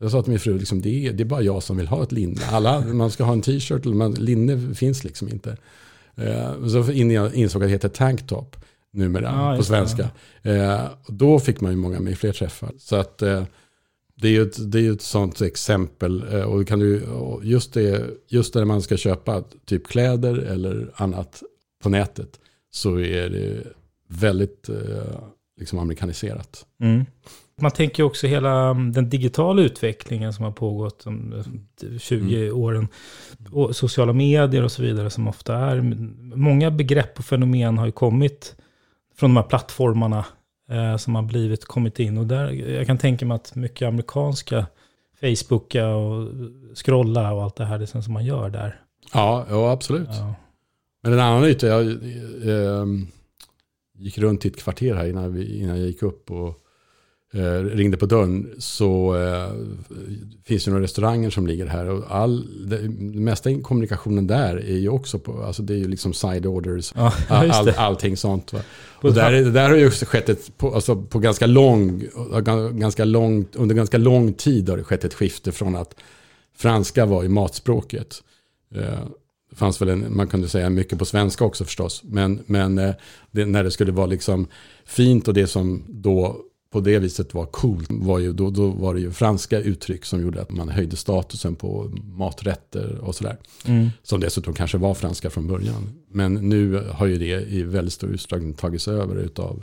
[0.00, 2.02] Jag sa till min fru, liksom, det, är, det är bara jag som vill ha
[2.02, 2.40] ett linne.
[2.50, 3.84] Alla, man ska ha en t-shirt,
[4.18, 5.56] linne finns liksom inte.
[6.18, 8.56] Eh, så insåg jag att det heter tanktop
[8.92, 10.10] numera ah, på svenska.
[10.42, 12.72] Eh, då fick man ju många med fler träffar.
[12.78, 13.44] Så att eh,
[14.14, 16.22] det är ju ett, det är ett sånt exempel.
[16.22, 17.02] Och kan du,
[17.42, 21.42] just, det, just när man ska köpa typ kläder eller annat
[21.82, 23.66] på nätet så är det
[24.08, 24.70] väldigt
[25.60, 26.66] liksom amerikaniserat.
[26.82, 27.04] Mm.
[27.60, 31.44] Man tänker också hela mm, den digitala utvecklingen som har pågått de
[31.98, 32.56] 20 mm.
[32.56, 32.88] åren.
[33.52, 35.80] Och sociala medier och så vidare som ofta är.
[36.36, 38.56] Många begrepp och fenomen har ju kommit
[39.16, 40.24] från de här plattformarna
[40.70, 42.18] eh, som har blivit, kommit in.
[42.18, 44.66] Och där, jag kan tänka mig att mycket amerikanska
[45.20, 46.28] Facebooka och
[46.74, 48.80] scrolla och allt det här det som man gör där.
[49.12, 50.08] Ja, ja absolut.
[50.12, 50.34] Ja.
[51.02, 52.86] Men en annan yta, jag eh,
[53.94, 56.58] gick runt i ett kvarter här innan, vi, innan jag gick upp och
[57.34, 58.50] eh, ringde på dörren.
[58.58, 59.52] Så eh,
[60.44, 61.88] finns det några restauranger som ligger här.
[61.88, 65.88] Och all, det, det mesta kommunikationen där är ju också på, alltså det är ju
[65.88, 68.52] liksom side orders, ja, all, allting sånt.
[68.52, 68.60] Va?
[69.02, 72.04] Och där, där har ju också skett ett, på, alltså på ganska lång,
[72.72, 75.94] ganska lång, under ganska lång tid har det skett ett skifte från att
[76.56, 78.22] franska var i matspråket.
[78.74, 79.00] Eh,
[79.50, 82.02] det fanns väl en, man kunde säga mycket på svenska också förstås.
[82.04, 82.94] Men, men eh,
[83.30, 84.46] det, när det skulle vara liksom
[84.84, 88.94] fint och det som då på det viset var coolt var ju, då, då var
[88.94, 93.36] det ju franska uttryck som gjorde att man höjde statusen på maträtter och sådär.
[93.66, 93.90] Mm.
[94.02, 95.90] Som dessutom kanske var franska från början.
[96.08, 99.62] Men nu har ju det i väldigt stor utsträckning tagits över av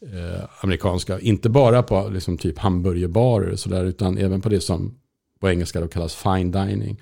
[0.00, 1.20] eh, amerikanska.
[1.20, 4.94] Inte bara på liksom typ hamburgerbarer och sådär utan även på det som
[5.40, 7.00] på engelska då kallas fine dining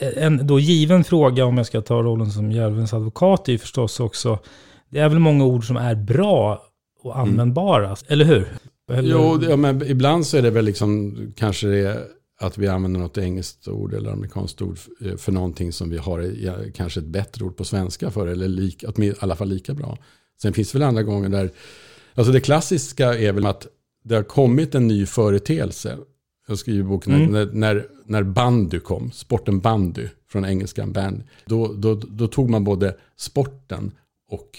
[0.00, 4.00] en då given fråga om jag ska ta rollen som djävulens advokat är ju förstås
[4.00, 4.38] också,
[4.88, 6.62] det är väl många ord som är bra
[7.02, 7.28] och mm.
[7.28, 7.96] användbara, mm.
[8.08, 8.48] eller hur?
[8.92, 9.10] Eller?
[9.10, 12.08] Jo, ja, men ibland så är det väl liksom kanske det
[12.40, 14.78] att vi använder något engelskt ord eller amerikanskt ord
[15.18, 16.34] för någonting som vi har
[16.70, 19.98] kanske ett bättre ord på svenska för, eller lika, i alla fall lika bra.
[20.42, 21.50] Sen finns det väl andra gånger där,
[22.14, 23.66] alltså det klassiska är väl att
[24.04, 25.98] det har kommit en ny företeelse
[26.48, 27.32] jag skriver i boken mm.
[27.32, 32.64] när, när, när bandy kom, sporten bandy från engelskan band, då, då, då tog man
[32.64, 33.92] både sporten
[34.30, 34.58] och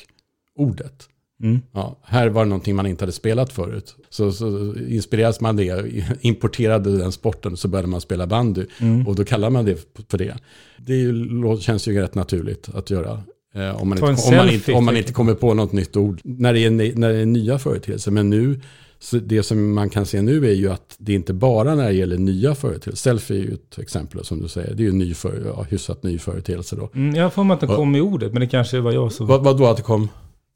[0.56, 1.10] ordet.
[1.44, 1.62] Mm.
[1.72, 3.96] Ja, här var det någonting man inte hade spelat förut.
[4.10, 5.86] Så, så inspirerades man det,
[6.22, 8.66] importerade den sporten så började man spela bandy.
[8.80, 9.08] Mm.
[9.08, 10.38] Och då kallar man det för det.
[10.78, 13.24] Det känns ju rätt naturligt att göra.
[13.56, 16.22] Eh, om, man inte, om, man inte, om man inte kommer på något nytt ord.
[16.24, 18.12] När det är, när det är nya företeelser.
[18.12, 18.60] Men nu
[19.12, 22.18] det som man kan se nu är ju att det inte bara när det gäller
[22.18, 22.96] nya företeelser.
[22.96, 24.74] Selfie är ju ett exempel som du säger.
[24.74, 26.90] Det är ju en ny för, ja, hyfsat ny företeelse då.
[26.96, 29.28] Mm, jag får mig att det kom i ordet, men det kanske var jag som...
[29.28, 30.10] Vad, vad då att det kom?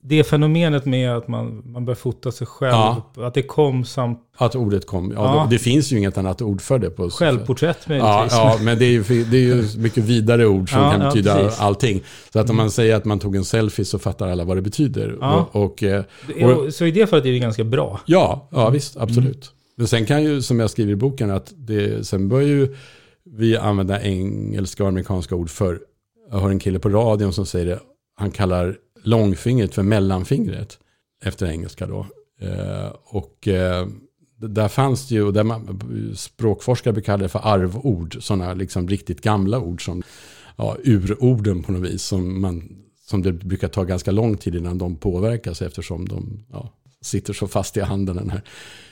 [0.03, 3.11] Det fenomenet med att man, man börjar fota sig själv, ja.
[3.15, 4.19] att det kom samt...
[4.37, 5.43] Att ordet kom, ja, ja.
[5.43, 6.89] Det, det, finns ju inget annat ord för det.
[6.89, 8.11] På, Självporträtt möjligtvis.
[8.11, 11.35] Ja, ja, men det är, ju, det är ju mycket vidare ord som kan betyda
[11.35, 11.59] precis.
[11.59, 12.03] allting.
[12.33, 14.61] Så att om man säger att man tog en selfie så fattar alla vad det
[14.61, 15.23] betyder.
[15.23, 16.03] Och, och, eh,
[16.43, 17.99] och, så i det fallet är det ganska bra?
[18.05, 19.25] Ja, ja visst, absolut.
[19.25, 19.55] Mm.
[19.77, 22.75] Men sen kan ju, som jag skriver i boken, att det, sen börjar ju
[23.25, 25.79] vi använda engelska och amerikanska ord för,
[26.31, 27.79] jag har en kille på radion som säger det,
[28.15, 30.79] han kallar långfingret för mellanfingret.
[31.23, 32.05] Efter engelska då.
[32.41, 33.87] Eh, och eh,
[34.37, 35.81] där fanns det ju, där man,
[36.15, 38.17] språkforskare brukar kalla det för arvord.
[38.23, 40.03] Sådana liksom riktigt gamla ord som
[40.55, 42.03] ja, urorden på något vis.
[42.03, 46.73] Som, man, som det brukar ta ganska lång tid innan de påverkas eftersom de ja,
[47.01, 48.15] sitter så fast i handen.
[48.15, 48.41] Den här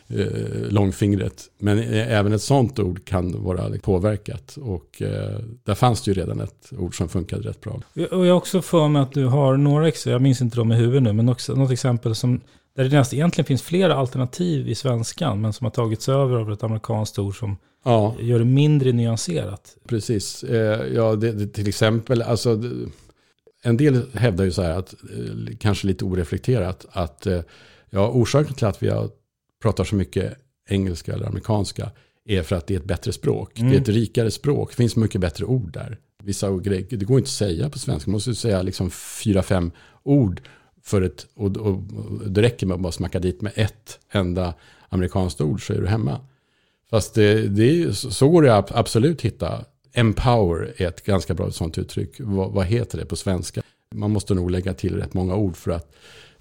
[0.07, 1.49] eh, långfingret.
[1.57, 4.57] Men även ett sånt ord kan vara påverkat.
[4.61, 7.81] Och eh, där fanns det ju redan ett ord som funkade rätt bra.
[8.11, 10.71] Och jag har också för mig att du har några exempel, jag minns inte dem
[10.71, 12.41] i huvudet nu, men också något exempel som
[12.77, 16.51] där det nästan egentligen finns flera alternativ i svenskan, men som har tagits över av
[16.51, 18.15] ett amerikanskt ord som ja.
[18.19, 19.77] gör det mindre nyanserat.
[19.87, 20.43] Precis.
[20.43, 22.61] Eh, ja, det, det, till exempel, alltså,
[23.63, 27.39] en del hävdar ju så här, att, eh, kanske lite oreflekterat, att eh,
[27.89, 28.91] ja, orsaken till att vi
[29.61, 30.37] pratar så mycket
[30.69, 31.91] engelska eller amerikanska
[32.25, 33.59] är för att det är ett bättre språk.
[33.59, 33.71] Mm.
[33.71, 34.69] Det är ett rikare språk.
[34.69, 35.97] Det finns mycket bättre ord där.
[36.23, 38.09] Vissa grejer, det går inte att säga på svenska.
[38.09, 39.71] Man måste säga liksom fyra, fem
[40.03, 40.41] ord
[40.83, 44.53] för ett, och, och, och det räcker med att bara smacka dit med ett enda
[44.89, 46.19] amerikanskt ord så är du hemma.
[46.89, 49.65] Fast det, det är, så går det absolut hitta.
[49.93, 52.15] Empower är ett ganska bra sånt uttryck.
[52.19, 53.61] Vad, vad, heter det på svenska?
[53.95, 55.95] Man måste nog lägga till rätt många ord för att,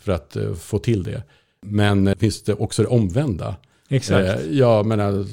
[0.07, 1.23] för att uh, få till det.
[1.63, 3.57] Men finns det också det omvända?
[3.89, 4.29] Exakt.
[4.29, 5.27] Eh, ja, men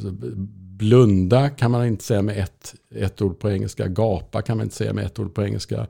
[0.77, 3.87] blunda kan man inte säga med ett, ett ord på engelska.
[3.87, 5.87] Gapa kan man inte säga med ett ord på engelska.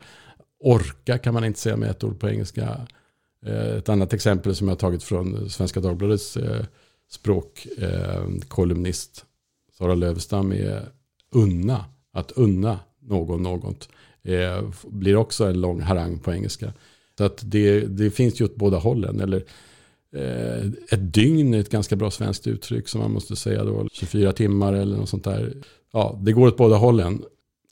[0.59, 2.87] Orka kan man inte säga med ett ord på engelska.
[3.45, 6.65] Eh, ett annat exempel som jag tagit från Svenska Dagbladets eh,
[7.11, 9.25] språkkolumnist
[9.77, 10.89] Sara Lövstam är
[11.31, 11.85] unna.
[12.13, 13.89] Att unna någon något
[14.83, 16.73] blir också en lång harang på engelska.
[17.17, 19.19] Så att det, det finns ju åt båda hållen.
[19.19, 19.43] Eller
[20.15, 23.87] Eh, ett dygn är ett ganska bra svenskt uttryck som man måste säga då.
[23.91, 25.53] 24 timmar eller något sånt där.
[25.93, 27.23] Ja, det går åt båda hållen.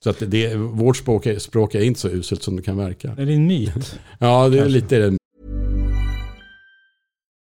[0.03, 3.15] Så att det, vårt språk är, språk är inte så uselt som det kan verka.
[3.17, 3.99] Är det en myt?
[4.19, 5.17] ja, det är lite det.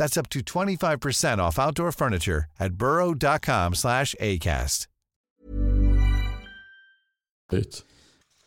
[0.00, 4.88] That's up to 25% off outdoor furniture at burrow.com slash ACAST.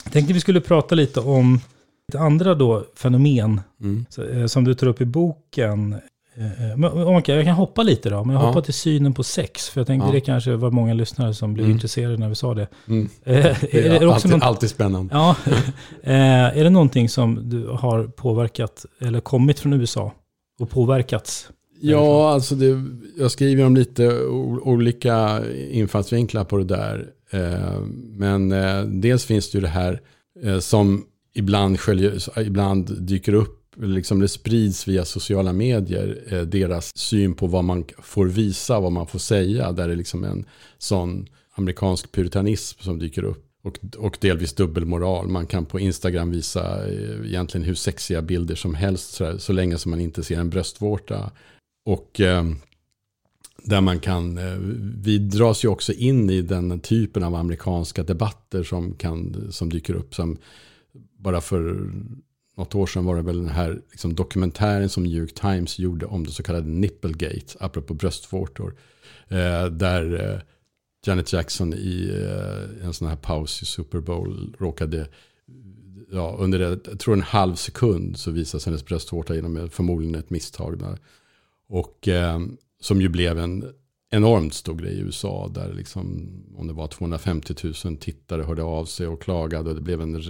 [0.03, 1.59] Jag tänkte vi skulle prata lite om
[2.09, 4.05] ett andra då fenomen Mm.
[4.33, 5.93] eh, som du tar upp i boken.
[6.35, 8.47] Eh, men, Okej, jag kan hoppa lite då, men jag Ja.
[8.47, 9.69] hoppar till synen på sex.
[9.69, 10.11] För jag tänkte Ja.
[10.13, 11.75] det kanske var många lyssnare som blev Mm.
[11.75, 12.67] intresserade när vi sa det.
[12.87, 13.09] Mm.
[13.23, 15.15] Eh, är, Det är det också alltid, någon, alltid spännande.
[15.15, 15.35] ja,
[16.03, 20.11] eh, är det någonting som du har påverkat eller kommit från USA
[20.62, 21.50] och påverkats?
[21.82, 22.84] Ja, alltså det,
[23.17, 24.26] jag skriver om lite
[24.63, 27.08] olika infallsvinklar på det där.
[27.30, 27.82] Eh,
[28.15, 30.02] Men eh, dels finns det ju det här
[30.43, 36.97] eh, som ibland, sköljer, ibland dyker upp, liksom det sprids via sociala medier, eh, deras
[36.97, 39.71] syn på vad man får visa, vad man får säga.
[39.71, 40.45] Där det är liksom en
[40.78, 43.50] sån amerikansk puritanism som dyker upp.
[43.62, 45.28] Och, och delvis dubbelmoral.
[45.28, 49.78] Man kan på Instagram visa eh, egentligen hur sexiga bilder som helst så, så länge
[49.78, 51.32] som man inte ser en bröstvårta.
[51.86, 52.43] Och eh,
[53.63, 54.58] där man kan, eh,
[55.04, 59.93] vi dras ju också in i den typen av amerikanska debatter som, kan, som dyker
[59.93, 60.15] upp.
[60.15, 60.38] Som
[61.17, 61.91] bara för
[62.58, 66.06] något år sedan var det väl den här liksom, dokumentären som New York Times gjorde
[66.06, 68.76] om det så kallade Nipplegate, apropå bröstvårtor.
[69.28, 70.41] Eh, där eh,
[71.05, 75.07] Janet Jackson i eh, en sån här paus i Super Bowl råkade
[76.11, 80.79] ja, under jag tror en halv sekund så visas hennes bröstvårta genom förmodligen ett misstag.
[80.79, 80.97] Där.
[81.67, 82.39] Och eh,
[82.79, 83.73] som ju blev en
[84.11, 85.51] enormt stor grej i USA.
[85.53, 89.69] Där liksom, om det var 250 000 tittare hörde av sig och klagade.
[89.69, 90.21] Och det blev en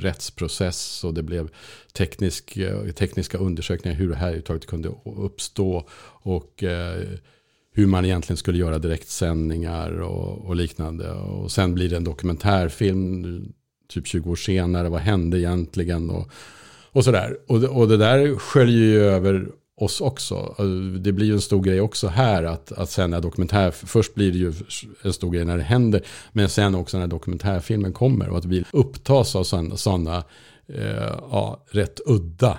[0.00, 1.04] rättsprocess.
[1.04, 1.50] Och det blev
[1.92, 5.88] teknisk, eh, tekniska undersökningar hur det här överhuvudtaget kunde uppstå.
[6.22, 7.08] Och eh,
[7.76, 11.10] hur man egentligen skulle göra direktsändningar och, och liknande.
[11.12, 13.52] Och sen blir det en dokumentärfilm
[13.88, 14.88] typ 20 år senare.
[14.88, 16.10] Vad hände egentligen?
[16.10, 16.28] Och,
[16.92, 17.36] och sådär.
[17.48, 20.54] Och, det- och det där sköljer ju över oss också.
[21.00, 24.32] Det blir ju en stor grej också här att, att sen när dokumentär, först blir
[24.32, 24.52] det ju
[25.02, 28.64] en stor grej när det händer, men sen också när dokumentärfilmen kommer och att vi
[28.72, 29.44] upptas av
[29.76, 30.24] sådana
[30.68, 32.58] eh, ja, rätt udda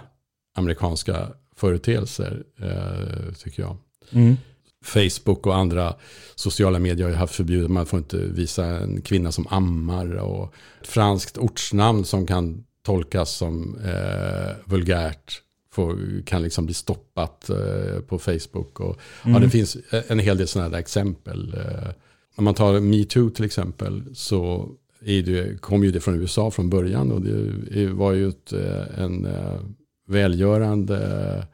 [0.58, 3.78] amerikanska företeelser, eh, tycker jag.
[4.12, 4.36] Mm.
[4.85, 5.95] Facebook och andra
[6.35, 7.71] sociala medier har ju haft förbjudet.
[7.71, 10.15] Man får inte visa en kvinna som ammar.
[10.15, 17.49] Och ett franskt ortsnamn som kan tolkas som eh, vulgärt får, kan liksom bli stoppat
[17.49, 18.79] eh, på Facebook.
[18.79, 19.41] Och, ja, Mm.
[19.41, 21.53] det finns en hel del sådana där exempel.
[21.53, 21.89] Eh,
[22.36, 24.69] om man tar MeToo till exempel så
[24.99, 27.11] det, kom ju det från USA från början.
[27.11, 29.59] Och det var ju ett, eh, en eh,
[30.07, 31.47] välgörande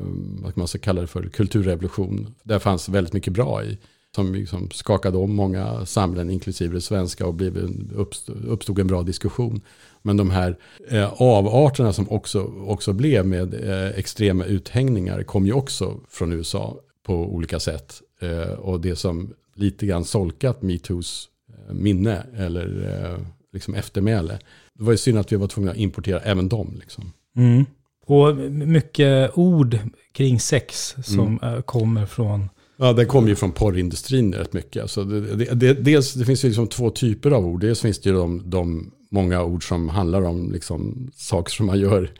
[0.00, 2.34] Ehm, vad man ska kalla det för, kulturrevolution.
[2.42, 3.78] Där fanns väldigt mycket bra i.
[4.14, 7.56] Som liksom skakade om många samhällen, inklusive det svenska, och blev
[7.94, 9.60] uppstod, uppstod en bra diskussion.
[10.02, 10.58] Men de här
[10.90, 16.76] eh, avarterna som också, också blev med eh, extrema uthängningar kom ju också från USA
[17.02, 18.02] på olika sätt.
[18.20, 24.38] eh, och det som lite grann solkat metoos eh, minne eller eh, liksom eftermäle.
[24.74, 26.76] Det var ju synd att vi var tvungna att importera även dem.
[26.80, 27.12] Liksom.
[27.36, 27.64] Mm.
[28.06, 29.78] Och mycket ord
[30.12, 31.62] kring sex som mm.
[31.62, 32.48] kommer från...
[32.76, 34.82] Ja, det kommer ju från porrindustrin rätt mycket.
[34.82, 37.60] Alltså det, det, det, dels, det finns ju liksom två typer av ord.
[37.60, 41.80] Dels finns det ju de, de många ord som handlar om liksom saker som man
[41.80, 42.10] gör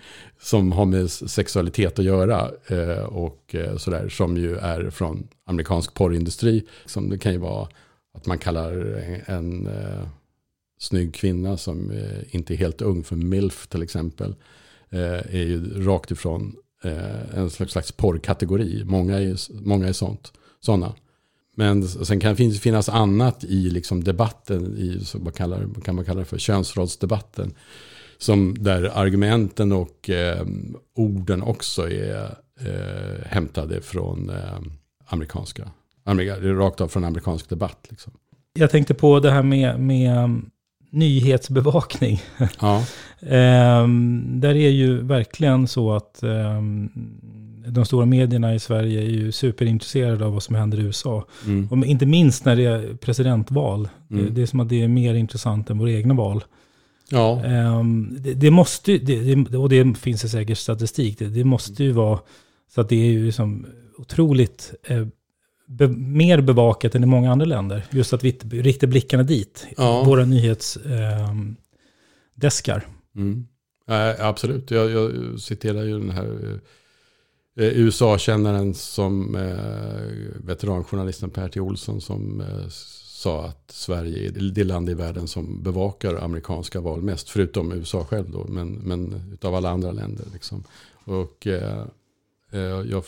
[0.40, 5.94] som har med sexualitet att göra eh, och eh, sådär som ju är från amerikansk
[5.94, 6.66] porrindustri.
[6.86, 7.68] Som det kan ju vara
[8.14, 10.06] att man kallar en, en eh,
[10.78, 14.34] snygg kvinna som eh, inte är helt ung för milf till exempel.
[14.94, 18.84] Eh, är ju rakt ifrån eh, en slags porrkategori.
[18.84, 19.36] Många är,
[19.66, 20.94] många är sånt, sådana.
[21.56, 25.94] Men sen kan det finnas annat i liksom debatten, i, så vad, kallar, vad kan
[25.94, 27.54] man kalla det för, könsrollsdebatten.
[28.18, 30.46] Som där argumenten och eh,
[30.94, 34.60] orden också är eh, hämtade från eh,
[35.06, 35.70] amerikanska,
[36.04, 37.86] amerika, rakt av från amerikansk debatt.
[37.90, 38.12] Liksom.
[38.52, 40.40] Jag tänkte på det här med, med
[40.94, 42.20] nyhetsbevakning.
[42.60, 42.84] Ja.
[43.82, 46.90] um, där är ju verkligen så att um,
[47.66, 51.24] de stora medierna i Sverige är ju superintresserade av vad som händer i USA.
[51.46, 51.68] Mm.
[51.70, 53.88] Och inte minst när det är presidentval.
[54.10, 54.24] Mm.
[54.24, 56.44] Det, det, är som att det är mer intressant än våra egna val.
[57.10, 57.42] Ja.
[57.44, 61.92] Um, det, det, måste, det, och det finns det säkert statistik, det, det måste ju
[61.92, 62.18] vara
[62.74, 63.66] så att det är ju liksom
[63.98, 65.06] otroligt eh,
[65.66, 67.86] be, mer bevakat än i många andra länder.
[67.90, 70.04] Just att vi riktar blickarna dit, ja.
[70.04, 72.86] våra nyhetsdeskar.
[73.16, 73.46] Ehm,
[73.88, 74.20] eh, mm.
[74.20, 76.60] äh, absolut, jag, jag citerar ju den här
[77.56, 81.60] eh, USA-kännaren som eh, veteranjournalisten Per T.
[81.60, 82.68] Olsson som eh,
[83.24, 87.30] sa att Sverige är det land i världen som bevakar amerikanska val mest.
[87.30, 90.24] Förutom USA själv då, men, men utav alla andra länder.
[90.32, 90.64] Liksom.
[91.04, 91.86] Och eh,
[92.50, 93.04] eh jag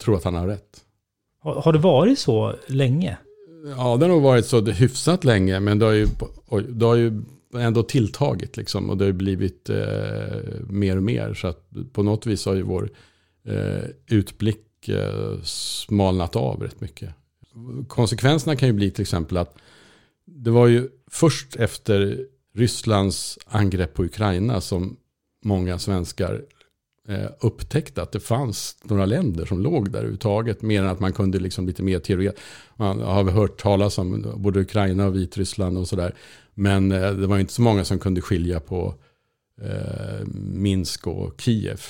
[0.00, 0.84] tror att han har rätt.
[1.40, 3.16] Har, har det varit så länge?
[3.76, 6.06] Ja, det har nog varit så hyfsat länge, men det har ju,
[6.68, 7.22] det har ju
[7.56, 8.56] ändå tilltagit.
[8.56, 9.76] Liksom, och det har blivit eh,
[10.68, 11.34] mer och mer.
[11.34, 12.90] Så att på något vis har ju vår
[13.44, 17.14] eh, utblick eh, smalnat av rätt mycket
[17.88, 19.56] konsekvenserna kan ju bli till exempel att
[20.24, 24.96] det var ju först efter Rysslands angrepp på Ukraina som
[25.44, 26.42] många svenskar
[27.40, 30.62] upptäckte att det fanns några länder som låg där överhuvudtaget.
[30.62, 32.30] Mer än att man kunde liksom lite mer teori.
[32.76, 36.14] Man har hört talas om både Ukraina och Vitryssland och sådär.
[36.54, 38.94] Men eh, det var inte så många som kunde skilja på
[39.62, 41.82] eh, Minsk och Kiev.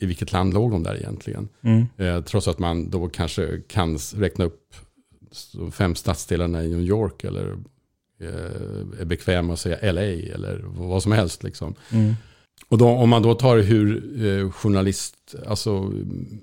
[0.00, 1.48] I vilket land låg de där egentligen?
[1.60, 1.86] Mm.
[1.96, 4.74] Eh, trots att man då kanske kan räkna upp
[5.72, 7.56] fem stadsdelarna i New York eller
[8.20, 11.42] eh, är bekväma att säga LA eller vad som helst.
[11.42, 11.74] Liksom.
[11.90, 12.14] Mm.
[12.68, 15.92] Och då, om man då tar hur eh, journalist, alltså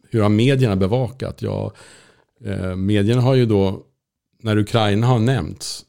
[0.09, 1.41] hur har medierna bevakat?
[1.41, 1.72] Ja,
[2.45, 3.84] eh, medierna har ju då,
[4.41, 5.86] när Ukraina har nämnts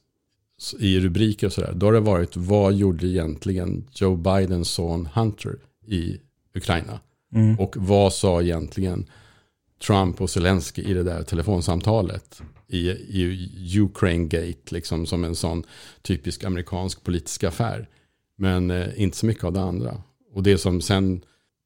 [0.79, 5.57] i rubriker och sådär, då har det varit vad gjorde egentligen Joe Bidens son Hunter
[5.87, 6.17] i
[6.55, 7.01] Ukraina?
[7.35, 7.59] Mm.
[7.59, 9.07] Och vad sa egentligen
[9.87, 12.43] Trump och Zelensky i det där telefonsamtalet?
[12.69, 15.65] i, i Ukraine Gate, liksom som en sån
[16.03, 17.89] typisk amerikansk politisk affär.
[18.37, 20.03] Men eh, inte så mycket av det andra.
[20.37, 21.21] Och det som sen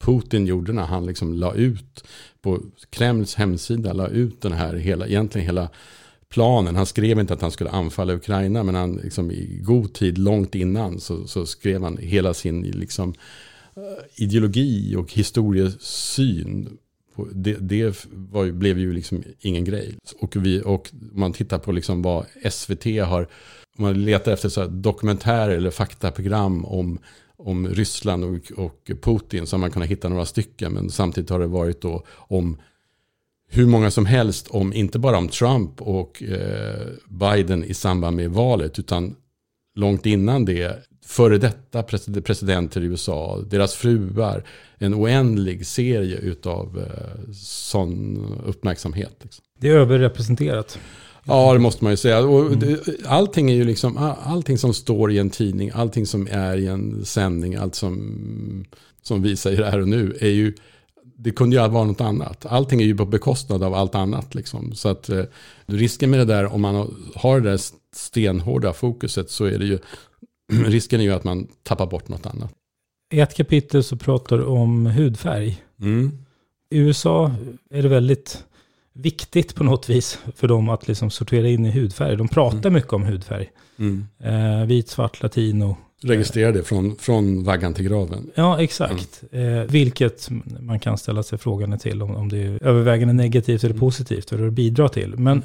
[0.04, 2.04] Putin gjorde när han liksom la ut
[2.42, 2.60] på
[2.90, 5.68] Kremls hemsida, la ut den här hela, egentligen hela
[6.28, 6.76] planen.
[6.76, 10.54] Han skrev inte att han skulle anfalla Ukraina, men han liksom i god tid, långt
[10.54, 13.14] innan, så, så skrev han hela sin liksom,
[13.76, 16.78] eh, ideologi och historiesyn
[17.32, 19.94] det, det var, blev ju liksom ingen grej.
[20.18, 23.28] Och, vi, och man tittar på liksom vad SVT har,
[23.78, 26.98] om man letar efter så dokumentärer eller faktaprogram om,
[27.44, 30.72] om Ryssland och, och Putin så har man kunnat hitta några stycken.
[30.72, 32.56] Men samtidigt har det varit då om
[33.48, 38.30] hur många som helst om, inte bara om Trump och eh, Biden i samband med
[38.30, 39.16] valet, utan
[39.74, 41.82] långt innan det, före detta
[42.24, 44.44] presidenter i USA, deras fruar,
[44.78, 49.16] en oändlig serie utav eh, sån uppmärksamhet.
[49.22, 49.44] Liksom.
[49.60, 50.78] Det är överrepresenterat.
[51.24, 52.20] Ja, det måste man ju säga.
[52.20, 52.52] Och
[53.06, 57.04] allting är ju liksom, allting som står i en tidning, allting som är i en
[57.04, 58.64] sändning, allt som,
[59.02, 60.54] som vi säger här och nu är ju,
[61.16, 62.46] det kunde ju vara något annat.
[62.46, 64.34] Allting är ju på bekostnad av allt annat.
[64.34, 64.74] Liksom.
[64.74, 65.24] Så att eh,
[65.66, 67.60] risken med det där, om man har det där
[67.96, 69.78] stenhårda fokuset, så är det ju,
[70.66, 72.52] risken är ju att man tappar bort något annat.
[73.12, 75.62] I ett kapitel så pratar du om hudfärg.
[75.80, 76.18] Mm.
[76.70, 77.34] I USA
[77.70, 78.44] är det väldigt
[79.02, 82.16] viktigt på något vis för dem att liksom sortera in i hudfärg.
[82.16, 82.72] De pratar mm.
[82.72, 83.50] mycket om hudfärg.
[83.78, 84.06] Mm.
[84.18, 85.76] Eh, vit, svart, latino.
[86.02, 88.30] Registrera det från, från vaggan till graven.
[88.34, 89.22] Ja, exakt.
[89.32, 89.58] Mm.
[89.58, 90.28] Eh, vilket
[90.60, 93.80] man kan ställa sig frågan till om, om det är övervägande negativt eller mm.
[93.80, 95.18] positivt, eller det bidrar till.
[95.18, 95.42] Men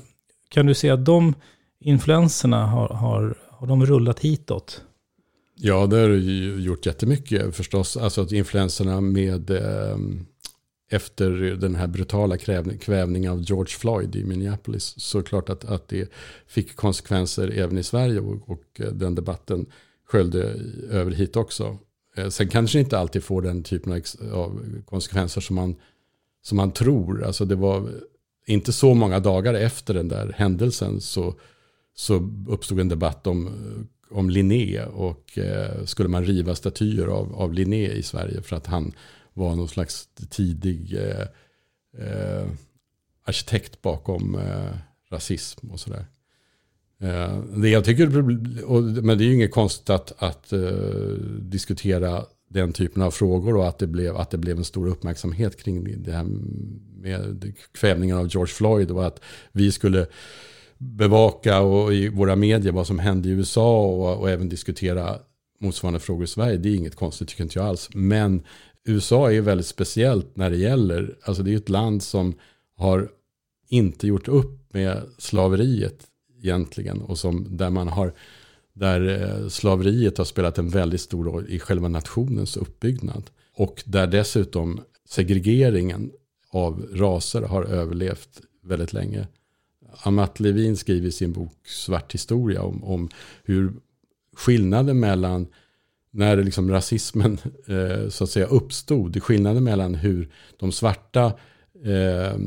[0.49, 1.33] kan du se att de
[1.79, 4.81] influenserna har, har, har de rullat hitåt?
[5.57, 6.09] Ja, det har
[6.59, 7.97] gjort jättemycket förstås.
[7.97, 9.97] Alltså att influenserna med eh,
[10.95, 12.37] efter den här brutala
[12.79, 14.93] kvävningen av George Floyd i Minneapolis.
[14.97, 16.11] Så klart att, att det
[16.47, 19.65] fick konsekvenser även i Sverige och, och eh, den debatten
[20.07, 21.77] sköljde över hit också.
[22.15, 25.75] Eh, sen kanske inte alltid får den typen av konsekvenser som man,
[26.43, 27.23] som man tror.
[27.23, 27.89] Alltså det var
[28.45, 31.35] inte så många dagar efter den där händelsen så,
[31.95, 37.35] så uppstod en debatt om, eh, om Linné och eh, skulle man riva statyer av,
[37.35, 38.93] av Linné i Sverige för att han
[39.35, 41.27] var någon slags tidig eh,
[42.07, 42.47] eh,
[43.25, 44.77] arkitekt bakom eh,
[45.11, 46.05] rasism och sådär.
[47.01, 48.17] Eh, det jag tycker,
[48.65, 53.57] och, men det är ju inget konstigt att, att uh, diskutera den typen av frågor
[53.57, 56.25] och att det, blev, att det blev en stor uppmärksamhet kring det här
[57.01, 59.19] med kvävningen av George Floyd och att
[59.51, 60.07] vi skulle
[60.77, 65.19] bevaka och i våra medier vad som hände i USA och, och även diskutera
[65.59, 66.57] motsvarande frågor i Sverige.
[66.57, 67.89] Det är inget konstigt tycker inte jag alls.
[67.93, 68.43] Men
[68.85, 72.33] USA är ju väldigt speciellt när det gäller, alltså det är ett land som
[72.75, 73.09] har
[73.69, 76.07] inte gjort upp med slaveriet
[76.37, 78.13] egentligen och som, där man har
[78.73, 83.29] där eh, slaveriet har spelat en väldigt stor roll i själva nationens uppbyggnad.
[83.53, 86.11] Och där dessutom segregeringen
[86.49, 89.27] av raser har överlevt väldigt länge.
[90.03, 93.09] Amat Levin skriver i sin bok Svart historia om, om
[93.43, 93.73] hur
[94.33, 95.47] skillnaden mellan
[96.15, 97.37] när liksom rasismen
[97.67, 101.25] eh, så att säga uppstod, skillnaden mellan hur de svarta
[101.83, 102.37] eh,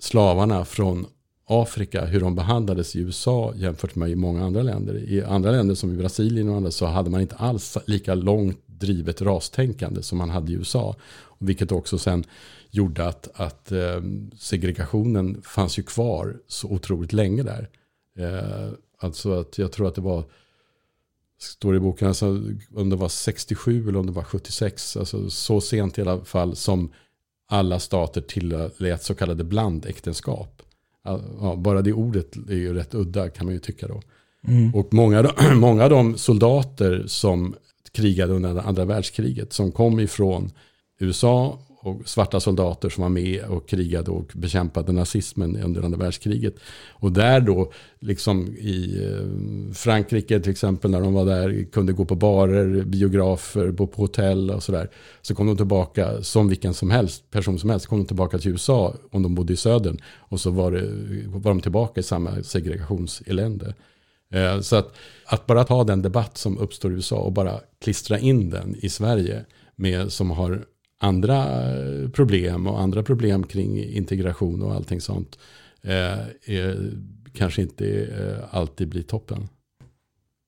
[0.00, 1.06] slavarna från
[1.50, 4.94] Afrika, hur de behandlades i USA jämfört med i många andra länder.
[4.94, 8.58] I andra länder som i Brasilien och andra så hade man inte alls lika långt
[8.66, 10.96] drivet rastänkande som man hade i USA.
[11.38, 12.24] Vilket också sen
[12.70, 14.02] gjorde att, att eh,
[14.38, 17.68] segregationen fanns ju kvar så otroligt länge där.
[18.18, 18.68] Eh,
[18.98, 20.24] alltså att jag tror att det var,
[21.38, 22.26] står i boken, alltså,
[22.74, 26.56] om det var 67 eller om det var 76, alltså så sent i alla fall
[26.56, 26.92] som
[27.48, 30.62] alla stater tillät så kallade blandäktenskap.
[31.04, 34.02] Ja, bara det ordet är ju rätt udda kan man ju tycka då.
[34.46, 34.74] Mm.
[34.74, 37.54] Och många, många av de soldater som
[37.92, 40.50] krigade under andra världskriget, som kom ifrån
[40.98, 41.58] USA
[41.88, 46.54] och svarta soldater som var med och krigade och bekämpade nazismen under andra världskriget.
[46.88, 52.04] Och där då, liksom i eh, Frankrike till exempel, när de var där, kunde gå
[52.04, 54.90] på barer, biografer, bo på hotell och sådär.
[55.22, 58.50] Så kom de tillbaka, som vilken som helst, person som helst, kom de tillbaka till
[58.50, 59.98] USA om de bodde i södern.
[60.16, 60.82] Och så var, det,
[61.26, 63.74] var de tillbaka i samma segregationselände.
[64.34, 68.18] Eh, så att, att bara ta den debatt som uppstår i USA och bara klistra
[68.18, 69.44] in den i Sverige
[69.76, 70.64] med, som har
[70.98, 71.46] andra
[72.12, 75.38] problem och andra problem kring integration och allting sånt
[75.82, 76.92] eh, är,
[77.32, 79.48] kanske inte eh, alltid blir toppen.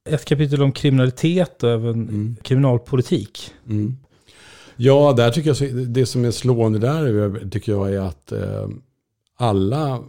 [0.09, 2.36] Ett kapitel om kriminalitet och även mm.
[2.42, 3.51] kriminalpolitik.
[3.68, 3.96] Mm.
[4.76, 8.68] Ja, där tycker jag det som är slående där tycker jag är att eh,
[9.36, 10.01] alla,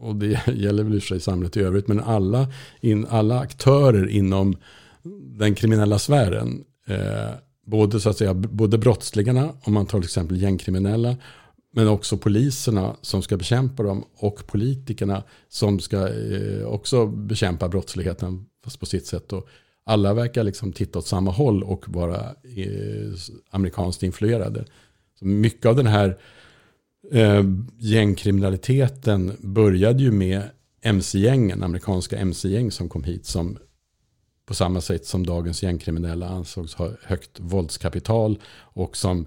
[0.00, 2.46] och det gäller väl i sig samhället i övrigt, men alla,
[2.80, 4.56] in, alla aktörer inom
[5.38, 7.30] den kriminella sfären eh,
[7.66, 11.16] både, så att säga, både brottslingarna, om man tar till exempel gängkriminella,
[11.72, 18.46] men också poliserna som ska bekämpa dem och politikerna som ska eh, också bekämpa brottsligheten
[18.64, 19.32] fast på sitt sätt.
[19.32, 19.48] Och
[19.84, 22.20] alla verkar liksom titta åt samma håll och vara
[22.56, 23.12] eh,
[23.50, 24.64] amerikanskt influerade.
[25.18, 26.18] Så mycket av den här
[27.12, 27.44] eh,
[27.78, 30.42] gängkriminaliteten började ju med
[30.82, 33.58] mc-gängen, amerikanska mc-gäng som kom hit som
[34.50, 39.26] på samma sätt som dagens gängkriminella ansågs ha högt våldskapital och som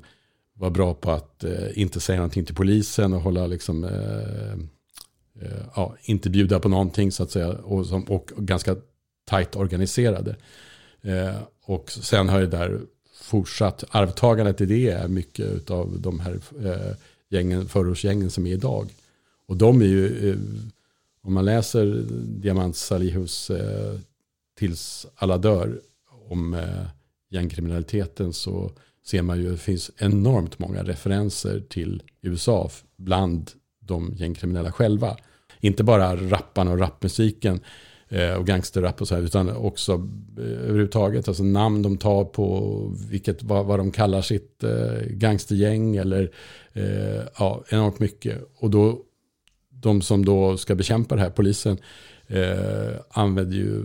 [0.53, 4.53] var bra på att eh, inte säga någonting till polisen och hålla liksom, eh,
[5.41, 8.75] eh, ja, inte bjuda på någonting så att säga och, som, och ganska
[9.25, 10.35] tajt organiserade.
[11.01, 12.81] Eh, och sen har det där
[13.21, 16.95] fortsatt, arvtagandet i det är mycket av de här eh,
[17.29, 18.89] gängen, förortsgängen som är idag.
[19.47, 20.37] Och de är ju, eh,
[21.21, 23.99] om man läser Diamant Salihus eh,
[24.55, 25.79] tills alla dör
[26.29, 26.85] om eh,
[27.29, 28.71] gängkriminaliteten så
[29.05, 35.17] ser man ju att det finns enormt många referenser till USA bland de gängkriminella själva.
[35.59, 37.59] Inte bara rapparna och rapmusiken
[38.09, 39.91] eh, och gangsterrap och så här, utan också
[40.37, 45.95] eh, överhuvudtaget alltså namn de tar på vilket, vad, vad de kallar sitt eh, gangstergäng
[45.95, 46.31] eller
[46.73, 48.41] eh, ja, enormt mycket.
[48.55, 49.01] Och då
[49.69, 51.77] de som då ska bekämpa det här, polisen,
[52.27, 53.83] eh, använder ju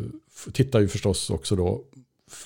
[0.53, 1.85] tittar ju förstås också då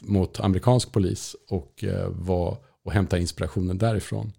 [0.00, 4.32] mot amerikansk polis och, eh, var, och hämtar inspirationen därifrån.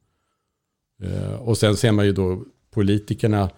[1.04, 3.50] Eh, och sen ser man ju då politikerna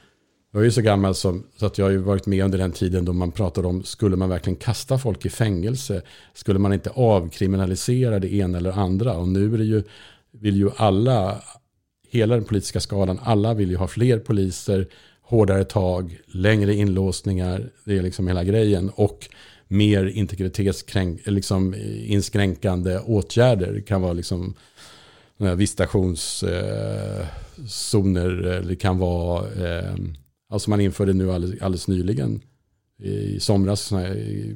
[0.51, 2.71] Jag är ju så gammal som, så att jag har ju varit med under den
[2.71, 6.01] tiden då man pratade om, skulle man verkligen kasta folk i fängelse?
[6.33, 9.17] Skulle man inte avkriminalisera det ena eller andra?
[9.17, 9.83] Och nu är det ju,
[10.31, 11.43] vill ju alla,
[12.09, 14.87] hela den politiska skalan, alla vill ju ha fler poliser,
[15.21, 18.91] hårdare tag, längre inlåsningar, det är liksom hela grejen.
[18.95, 19.29] Och
[19.67, 23.73] mer integritetskränkande, liksom eh, inskränkande åtgärder.
[23.73, 24.53] Det kan vara liksom
[25.37, 29.95] eh, visitationszoner, eh, eh, det kan vara, eh,
[30.49, 32.41] alltså man införde nu alldeles, alldeles nyligen
[32.99, 34.55] i somras sådana här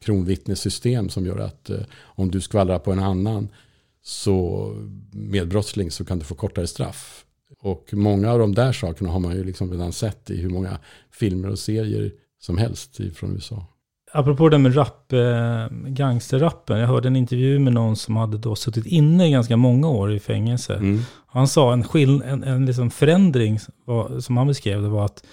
[0.00, 3.48] kronvittnessystem som gör att eh, om du skvallrar på en annan
[4.02, 4.68] så
[5.12, 7.24] medbrottsling så kan du få kortare straff.
[7.58, 10.78] Och många av de där sakerna har man ju liksom redan sett i hur många
[11.10, 13.66] filmer och serier som helst från USA.
[14.12, 16.78] Apropå det med rap, eh, gangsterrappen.
[16.78, 20.12] Jag hörde en intervju med någon som hade då suttit inne i ganska många år
[20.12, 20.74] i fängelse.
[20.74, 21.00] Mm.
[21.26, 25.24] Han sa en, skill, en, en liksom förändring var, som han beskrev det var att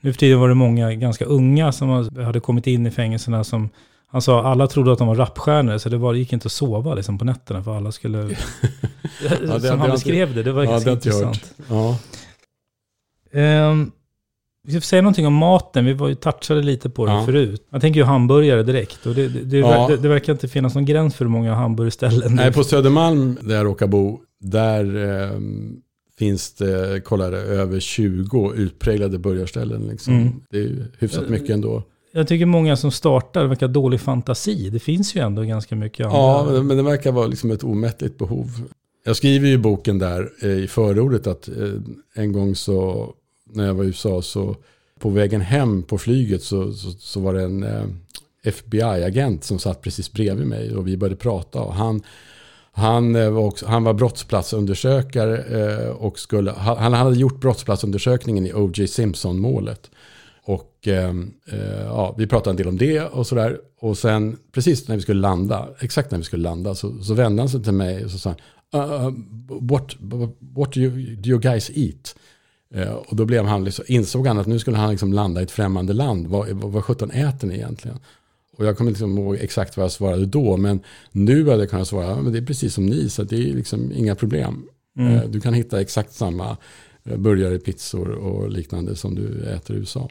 [0.00, 1.88] nu för tiden var det många ganska unga som
[2.24, 3.68] hade kommit in i fängelserna som
[4.08, 6.52] han sa alla trodde att de var rapstjärnor så det, var, det gick inte att
[6.52, 8.18] sova liksom på nätterna för alla skulle...
[9.46, 11.54] ja, det, som han beskrev det, det var ja, ganska det intressant.
[11.68, 11.98] Ja.
[13.70, 13.92] Um,
[14.66, 15.84] vi ska säga någonting om maten.
[15.84, 17.24] Vi var ju touchade lite på det Ja.
[17.26, 17.66] förut.
[17.70, 19.06] Jag tänker ju hamburgare direkt.
[19.06, 19.96] Och det, det, det, Ja.
[20.02, 22.34] det, verkar inte finnas någon gräns för hur många hamburgerställen.
[22.34, 24.84] Nej, på Södermalm där jag råkar bo, där
[25.24, 25.30] eh,
[26.18, 29.82] finns det, kolla det, över 20 utpräglade burgarställen.
[29.88, 30.14] Liksom.
[30.14, 30.32] Mm.
[30.50, 31.82] Det är ju hyfsat mycket ändå.
[32.12, 34.70] Jag tycker många som startar verkar dålig fantasi.
[34.70, 36.18] Det finns ju ändå ganska mycket andra.
[36.18, 38.46] Ja, men- det verkar vara liksom ett omättligt behov.
[39.04, 41.54] Jag skriver ju i boken där eh, i förordet att eh,
[42.14, 43.10] en gång så
[43.46, 44.56] när jag var i USA så
[44.98, 47.84] på vägen hem på flyget så, så, så var det en eh,
[48.42, 52.02] FBI-agent som satt precis bredvid mig och vi började prata och han
[52.78, 58.46] han eh, var, också, han var brottsplatsundersökare eh, och skulle, han han hade gjort brottsplatsundersökningen
[58.46, 58.88] i O.J.
[58.88, 59.90] Simpson-målet.
[60.42, 63.60] Och ehm, eh, ja, vi pratade en del om det och sådär.
[63.80, 67.42] Och sen precis när vi skulle landa, exakt när vi skulle landa, så, så vände
[67.42, 68.34] han sig till mig och så sa
[68.72, 69.12] han, uh, uh
[69.60, 69.96] what,
[70.54, 72.14] what do, you, do you guys eat?
[72.76, 75.44] Eh, och då blev han liksom, insåg han att nu skulle han liksom landa i
[75.44, 76.26] ett främmande land.
[76.26, 77.98] Vad, vad, vad sjutton äter ni egentligen?
[78.56, 80.80] Och jag kommer inte liksom ihåg exakt vad jag svarade då, men
[81.12, 83.54] nu hade jag kunnat svara, ja, men det är precis som ni, så det är
[83.54, 84.64] liksom inga problem.
[84.98, 85.14] Mm.
[85.14, 86.56] Eh, Du kan hitta exakt samma
[87.04, 90.08] eh, burgare, pizzor och liknande som du äter i USA.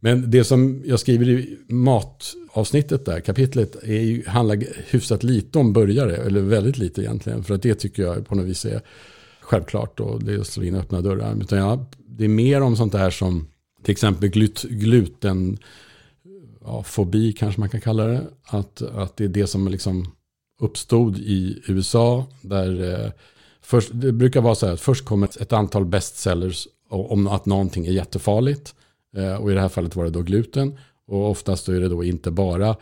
[0.00, 5.72] Men det som jag skriver i matavsnittet där, kapitlet, är ju, handlar hyfsat lite om
[5.72, 8.80] burgare, eller väldigt lite egentligen, för att det tycker jag på något vis är
[9.46, 11.36] självklart och det är att slå in öppna dörrar.
[11.40, 13.46] Utan ja, det är mer om sånt där som
[13.82, 15.58] till exempel glut, gluten,
[16.64, 18.26] ja, fobi kanske man kan kalla det.
[18.44, 20.12] Att, att det är det som liksom
[20.60, 22.26] uppstod i USA.
[22.40, 23.10] Där eh,
[23.60, 27.86] först, det brukar vara så här att först kommer ett, antal bestsellers om att någonting
[27.86, 28.74] är jättefarligt.
[29.16, 30.78] Eh, och i det här fallet var det då gluten.
[31.06, 32.76] Och oftast är det då inte bara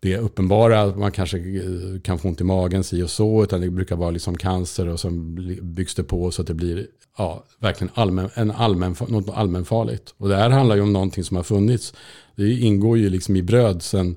[0.00, 3.70] det uppenbara, man kanske eh, kan få ont i magen, si och så, utan det
[3.70, 5.34] brukar vara liksom cancer och sen
[5.74, 6.86] byggs det på så att det blir
[7.18, 10.14] ja, verkligen allmän, en allmän, något allmänfarligt.
[10.16, 11.94] Och det här handlar ju om någonting som har funnits.
[12.36, 14.16] Det ingår ju liksom i bröd sen,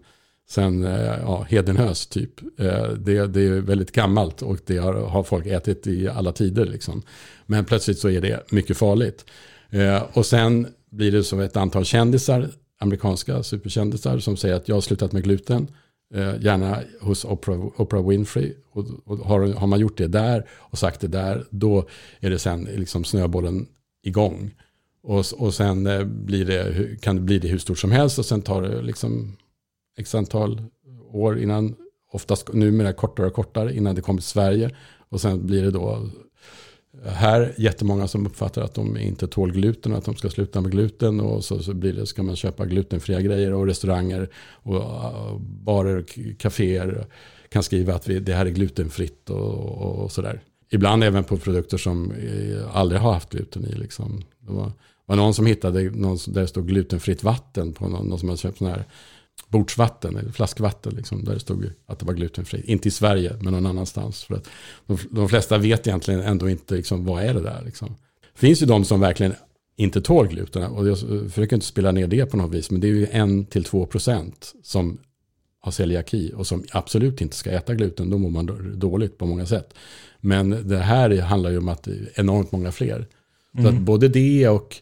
[0.49, 2.59] sen eh, ja, hedenhös typ.
[2.59, 6.65] Eh, det, det är väldigt gammalt och det har, har folk ätit i alla tider.
[6.65, 7.01] Liksom.
[7.45, 9.25] Men plötsligt så är det mycket farligt.
[10.13, 12.49] Och sen blir det som ett antal kändisar,
[12.79, 15.67] amerikanska superkändisar som säger att jag har slutat med gluten.
[16.13, 18.53] Eh, gärna hos Oprah, Oprah Winfrey.
[18.71, 21.87] Och, och har, har man gjort det där och sagt det där, då
[22.19, 23.67] är det sen liksom snöbollen
[24.03, 24.51] igång.
[25.03, 28.25] Och, och sen eh, blir det, kan det bli det hur stort som helst och
[28.25, 29.37] sen tar det liksom
[29.97, 30.61] x antal
[31.11, 31.75] år innan,
[32.11, 34.75] oftast numera kortare och kortare, innan det kommer till Sverige.
[35.09, 36.09] Och sen blir det då
[37.05, 40.71] här jättemånga som uppfattar att de inte tål gluten och att de ska sluta med
[40.71, 41.19] gluten.
[41.19, 46.19] Och så, så blir det, ska man köpa glutenfria grejer och restauranger och barer och
[46.37, 47.05] kaféer
[47.49, 50.41] kan skriva att vi, det här är glutenfritt och, och, och sådär.
[50.69, 53.75] Ibland även på produkter som eh, aldrig har haft gluten i.
[53.75, 54.23] Liksom.
[54.39, 54.71] Det var,
[55.05, 58.41] var någon som hittade någon där det stod glutenfritt vatten på någon, någon som hade
[58.41, 58.85] köpt sån här
[59.47, 62.65] bordsvatten, eller flaskvatten, liksom, där det stod att det var glutenfritt.
[62.65, 64.23] Inte i Sverige, men någon annanstans.
[64.23, 64.49] För att
[64.85, 67.61] de, de flesta vet egentligen ändå inte liksom, vad är det där.
[67.65, 67.95] Liksom.
[68.33, 69.33] Det finns ju de som verkligen
[69.75, 70.63] inte tål gluten.
[70.63, 72.71] Och jag försöker inte spela ner det på något vis.
[72.71, 74.97] Men det är ju en till två procent som
[75.59, 78.09] har celiaki och som absolut inte ska äta gluten.
[78.09, 79.73] Då mår man då- dåligt på många sätt.
[80.19, 83.07] Men det här handlar ju om att enormt många fler.
[83.53, 83.75] Så Mm.
[83.75, 84.75] att både det och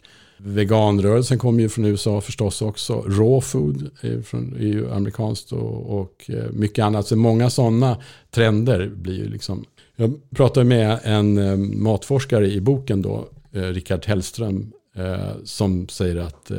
[0.43, 2.93] veganrörelsen kommer ju från USA förstås också.
[3.07, 7.07] Raw food är, från, är ju amerikanskt och, och eh, mycket annat.
[7.07, 7.97] Så många sådana
[8.31, 9.65] trender blir ju liksom.
[9.95, 16.15] Jag pratade med en eh, matforskare i boken då, eh, Rickard Hellström, eh, som säger
[16.15, 16.51] att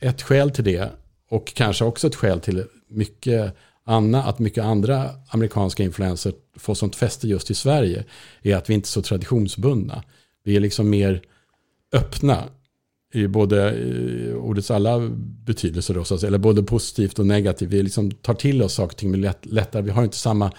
[0.00, 0.90] ett skäl till det
[1.30, 3.54] och kanske också ett skäl till mycket
[3.84, 8.04] Anna, att mycket andra amerikanska influenser får sånt fäste just i Sverige
[8.42, 10.02] är att vi inte är så traditionsbundna.
[10.44, 11.22] Vi är liksom mer
[11.92, 12.44] öppna
[13.12, 15.08] i både i ordets alla
[15.44, 17.70] betydelser, då, så att säga, eller både positivt och negativt.
[17.70, 19.82] Vi liksom tar till oss saker och ting lätt, lättare.
[19.82, 20.52] Vi har inte samma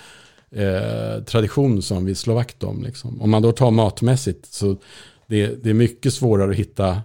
[0.52, 2.84] eh, tradition som vi slår vakt om.
[2.84, 3.22] Liksom.
[3.22, 4.78] Om man då tar matmässigt så
[5.28, 7.02] det, det är mycket svårare att hitta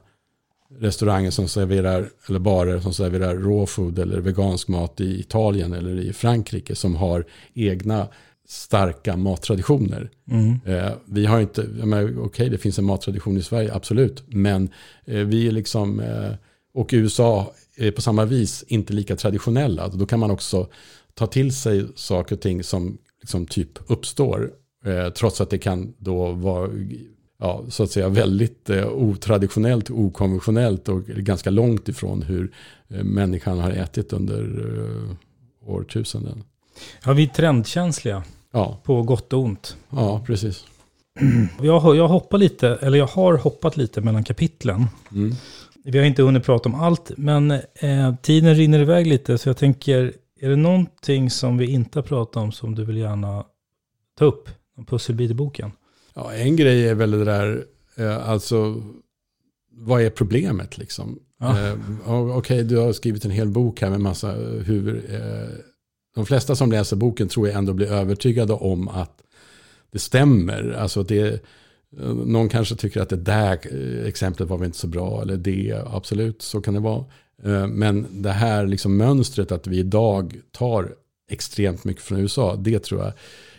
[0.78, 6.00] restauranger som serverar, eller barer som serverar raw food eller vegansk mat i Italien eller
[6.00, 7.24] i Frankrike som har
[7.54, 8.08] egna
[8.54, 10.10] starka mattraditioner.
[10.30, 10.60] Mm.
[10.66, 14.68] Eh, vi har inte, okej okay, det finns en mattradition i Sverige, absolut, men
[15.04, 16.32] eh, vi är liksom, eh,
[16.74, 19.88] och USA är på samma vis inte lika traditionella.
[19.88, 20.68] Då kan man också
[21.14, 24.50] ta till sig saker och ting som liksom typ uppstår,
[25.14, 26.70] trots att det kan då vara
[27.38, 32.52] ja, så att säga väldigt eh, otraditionellt, okonventionellt och ganska långt ifrån hur
[32.88, 35.16] eh, människan har ätit under eh,
[35.68, 36.44] årtusenden.
[37.04, 38.24] Ja, vi är trendkänsliga.
[38.54, 38.80] Ja.
[38.84, 39.76] På gott och ont.
[39.90, 40.64] Ja, precis.
[41.62, 44.86] Jag, jag hoppar lite, eller jag har hoppat lite mellan kapitlen.
[45.12, 45.32] Mm.
[45.84, 49.38] Vi har inte hunnit prata om allt, men eh, tiden rinner iväg lite.
[49.38, 52.96] Så jag tänker, är det någonting som vi inte har pratat om som du vill
[52.96, 53.44] gärna
[54.18, 54.48] ta upp?
[54.78, 55.72] En pusselbit i boken?
[56.14, 57.64] Ja, en grej är väl det där,
[57.96, 58.82] eh, alltså,
[59.72, 61.18] vad är problemet liksom?
[61.40, 61.66] Ja.
[61.66, 61.74] Eh,
[62.06, 64.32] Okej, okay, du har skrivit en hel bok här med massa
[64.64, 65.14] hur...
[65.14, 65.73] Eh,
[66.14, 69.22] de flesta som läser boken tror jag ändå blir övertygade om att
[69.90, 70.76] det stämmer.
[70.78, 71.44] Alltså det,
[72.00, 75.36] eh, någon kanske tycker att det där eh, exemplet var väl inte så bra, eller
[75.36, 77.04] det, absolut, så kan det vara.
[77.42, 80.94] Eh, men det här liksom mönstret att vi idag tar
[81.30, 83.12] extremt mycket från USA, det tror jag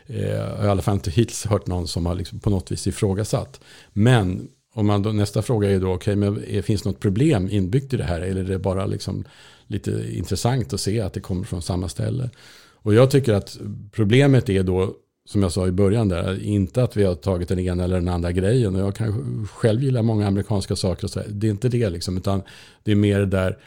[0.07, 2.87] jag har i alla fall inte hittills hört någon som har liksom på något vis
[2.87, 3.61] ifrågasatt.
[3.93, 7.97] Men om man då, nästa fråga är då, okay, men finns något problem inbyggt i
[7.97, 8.21] det här?
[8.21, 9.25] Eller är det bara liksom
[9.67, 12.29] lite intressant att se att det kommer från samma ställe?
[12.73, 13.57] Och jag tycker att
[13.91, 14.93] problemet är då,
[15.25, 18.07] som jag sa i början där, inte att vi har tagit den ena eller den
[18.07, 18.75] andra grejen.
[18.75, 21.21] Och jag kan själv gilla många amerikanska saker och så.
[21.27, 22.41] Det är inte det liksom, utan
[22.83, 23.57] det är mer där,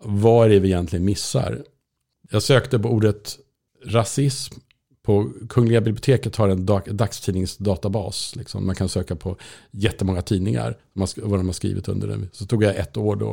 [0.00, 1.62] vad är det vi egentligen missar?
[2.30, 3.38] Jag sökte på ordet
[3.84, 4.54] rasism
[5.06, 6.66] på Kungliga biblioteket har en
[6.96, 8.36] dagstidningsdatabas.
[8.36, 8.66] Liksom.
[8.66, 9.36] Man kan söka på
[9.70, 12.28] jättemånga tidningar, vad de har skrivit under den.
[12.32, 13.32] Så tog jag ett år då,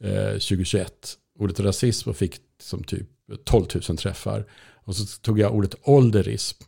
[0.00, 3.08] eh, 2021, ordet rasism och fick som typ
[3.44, 4.46] 12 000 träffar.
[4.84, 6.62] Och så tog jag ordet ålderism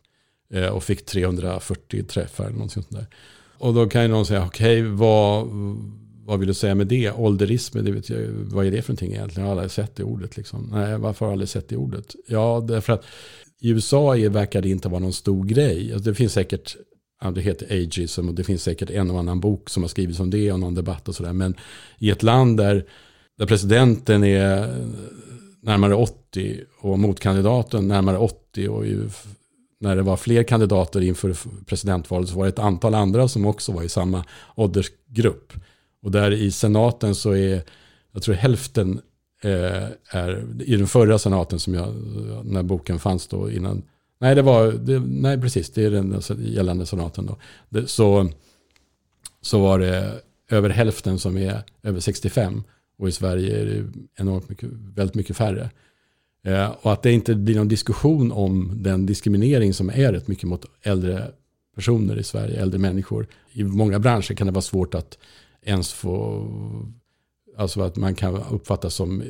[0.53, 2.49] eh, och fick 340 träffar.
[2.49, 3.07] Någonting sånt där.
[3.57, 5.47] Och då kan ju någon säga, okej, okay, vad,
[6.25, 7.11] vad vill du säga med det?
[7.11, 9.41] Ålderism, det vet jag, vad är det för någonting egentligen?
[9.41, 10.37] Jag har aldrig sett det ordet.
[10.37, 10.69] Liksom.
[10.71, 12.15] Nej, varför har jag aldrig sett det ordet?
[12.27, 13.05] Ja, därför att
[13.61, 15.93] i USA verkar det inte vara någon stor grej.
[15.93, 16.75] Alltså, det finns säkert,
[17.33, 20.29] det heter ageism och det finns säkert en och annan bok som har skrivits om
[20.29, 21.33] det och någon debatt och sådär.
[21.33, 21.55] Men
[21.99, 22.85] i ett land där,
[23.39, 24.75] där presidenten är
[25.61, 28.83] närmare 80 och motkandidaten närmare 80 och
[29.79, 31.35] när det var fler kandidater inför
[31.65, 34.25] presidentvalet så var det ett antal andra som också var i samma
[34.55, 35.53] åldersgrupp.
[36.03, 37.63] Och där i senaten så är,
[38.11, 39.01] jag tror hälften
[39.43, 41.95] eh, är i den förra senaten som jag,
[42.43, 43.81] när boken fanns då innan.
[44.19, 47.37] Nej, det var, det, nej precis, det är den gällande senaten då.
[47.69, 48.29] Det, så,
[49.41, 52.63] så var det över hälften som är över 65.
[52.99, 53.85] Och i Sverige är det
[54.15, 55.69] enormt mycket, väldigt mycket färre.
[56.43, 60.49] Eh, och att det inte blir någon diskussion om den diskriminering som är rätt mycket
[60.49, 61.31] mot äldre
[61.75, 63.27] personer i Sverige, äldre människor.
[63.51, 65.17] I många branscher kan det vara svårt att
[65.61, 66.45] ens få
[67.59, 69.27] Alltså att man kan uppfattas som eh,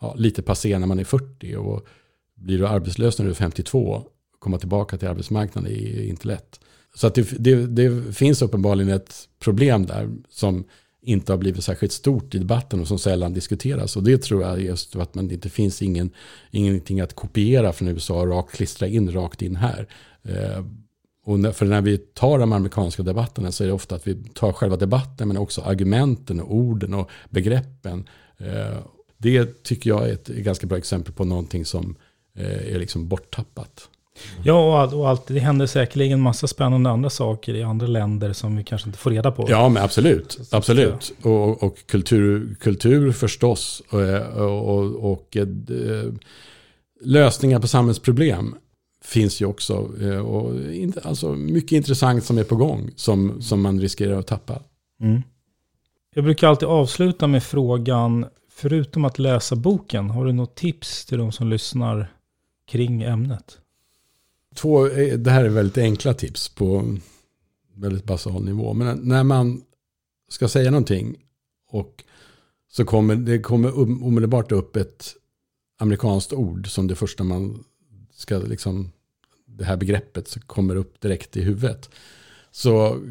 [0.00, 1.86] ja, lite passé när man är 40 och
[2.34, 4.02] blir du arbetslös när du är 52
[4.38, 6.60] komma tillbaka till arbetsmarknaden är inte lätt.
[6.94, 10.64] Så att det, det, det, finns uppenbarligen ett problem där som
[11.08, 13.96] inte har blivit särskilt stort i debatten och som sällan diskuteras.
[13.96, 16.10] Och det tror jag är just att man inte finns ingen,
[16.50, 19.88] ingenting att kopiera från USA och rakt klistra in rakt in här.
[20.22, 20.64] Eh,
[21.24, 24.52] och för när vi tar de amerikanska debatterna så är det ofta att vi tar
[24.52, 28.08] själva debatten men också argumenten och orden och begreppen.
[28.38, 28.78] Eh,
[29.16, 31.96] det tycker jag är ett ganska bra exempel på någonting som
[32.34, 33.88] eh, är liksom borttappat.
[34.42, 38.64] Ja, och allt, det händer säkerligen massa spännande andra saker i andra länder som vi
[38.64, 39.46] kanske inte får reda på.
[39.48, 40.38] Ja, men absolut.
[40.50, 41.12] absolut.
[41.22, 43.82] Och, och kultur, kultur förstås.
[43.90, 44.00] Och,
[44.42, 45.46] och, och, och eh,
[47.00, 48.54] lösningar på samhällsproblem
[49.04, 49.90] finns ju också.
[50.00, 50.52] Eh, och
[51.02, 54.62] alltså mycket intressant som är på gång som, som man riskerar att tappa.
[55.00, 55.22] Mm.
[56.14, 61.18] Jag brukar alltid avsluta med frågan, förutom att läsa boken, har du något tips till
[61.18, 62.12] de som lyssnar
[62.70, 63.58] kring ämnet?
[64.58, 66.96] Två, eh, det här är väldigt enkla tips på
[67.74, 68.74] väldigt basal nivå.
[68.74, 69.62] Men när man
[70.28, 71.16] ska säga någonting
[71.70, 72.04] och
[72.70, 75.14] så kommer det kommer um, omedelbart upp ett
[75.78, 77.64] amerikanskt ord som det första man
[78.12, 78.90] ska liksom,
[79.46, 81.90] det här begreppet kommer upp direkt i huvudet.
[82.50, 83.02] Så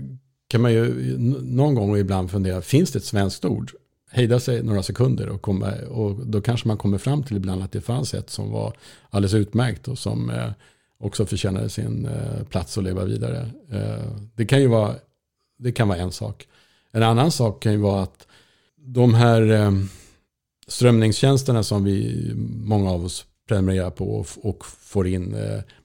[0.47, 3.71] kan man ju någon gång och ibland fundera, finns det ett svenskt ord?
[4.11, 7.71] Hejda sig några sekunder och, komma, och då kanske man kommer fram till ibland att
[7.71, 8.77] det fanns ett som var
[9.09, 10.51] alldeles utmärkt och som eh,
[10.99, 13.49] också förtjänade sin eh, plats att leva vidare.
[13.71, 14.95] Eh, det kan ju vara,
[15.59, 16.47] det kan vara en sak.
[16.91, 18.27] En annan sak kan ju vara att
[18.75, 19.71] de här eh,
[20.67, 22.31] strömningstjänsterna som vi,
[22.63, 25.35] många av oss prenumererar på och, får in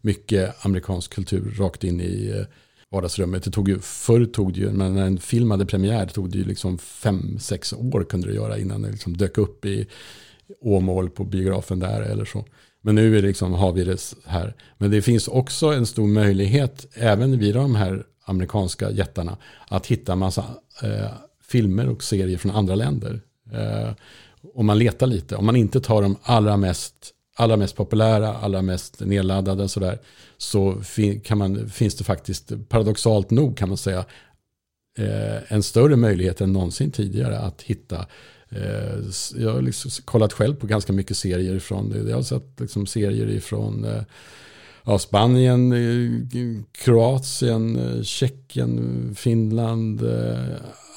[0.01, 2.45] mycket amerikansk kultur rakt in i
[2.91, 3.43] vardagsrummet.
[3.43, 6.31] Det tog ju, förr tog det ju, men när en film hade premiär det tog
[6.31, 9.87] det ju liksom fem, sex år kunde det göra innan det liksom dök upp i
[10.61, 12.45] Åmål på biografen där eller så.
[12.83, 14.55] Men nu är liksom, har vi det här.
[14.79, 19.37] Men det finns också en stor möjlighet, även vid de här amerikanska jättarna,
[19.69, 20.45] att hitta massa
[20.83, 21.11] eh,
[21.43, 23.21] filmer och serier från andra länder.
[23.53, 23.91] Eh,
[24.55, 26.95] om man letar lite, om man inte tar de allra mest,
[27.37, 29.99] allra mest populära, allra mest nedladdade sådär,
[30.39, 34.05] så fin, kan man, finns det faktiskt, paradoxalt nog kan man säga,
[34.99, 38.07] eh, en större möjlighet än någonsin tidigare att hitta eh,
[39.35, 43.27] jag har liksom kollat själv på ganska mycket serier från, jag har sett liksom serier
[43.27, 44.03] ifrån eh,
[44.85, 50.03] ja, Spanien, eh, Kroatien, eh, Tjeckien, Finland,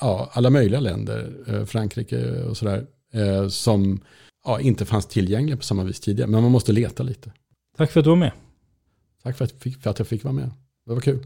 [0.01, 1.33] ja, alla möjliga länder,
[1.65, 2.85] Frankrike och sådär,
[3.49, 3.99] som
[4.45, 6.29] ja, inte fanns tillgängliga på samma vis tidigare.
[6.29, 7.31] Men man måste leta lite.
[7.77, 8.31] Tack för att du var med.
[9.23, 9.51] Tack för att,
[9.81, 10.51] för att jag fick vara med.
[10.85, 11.25] Det var kul.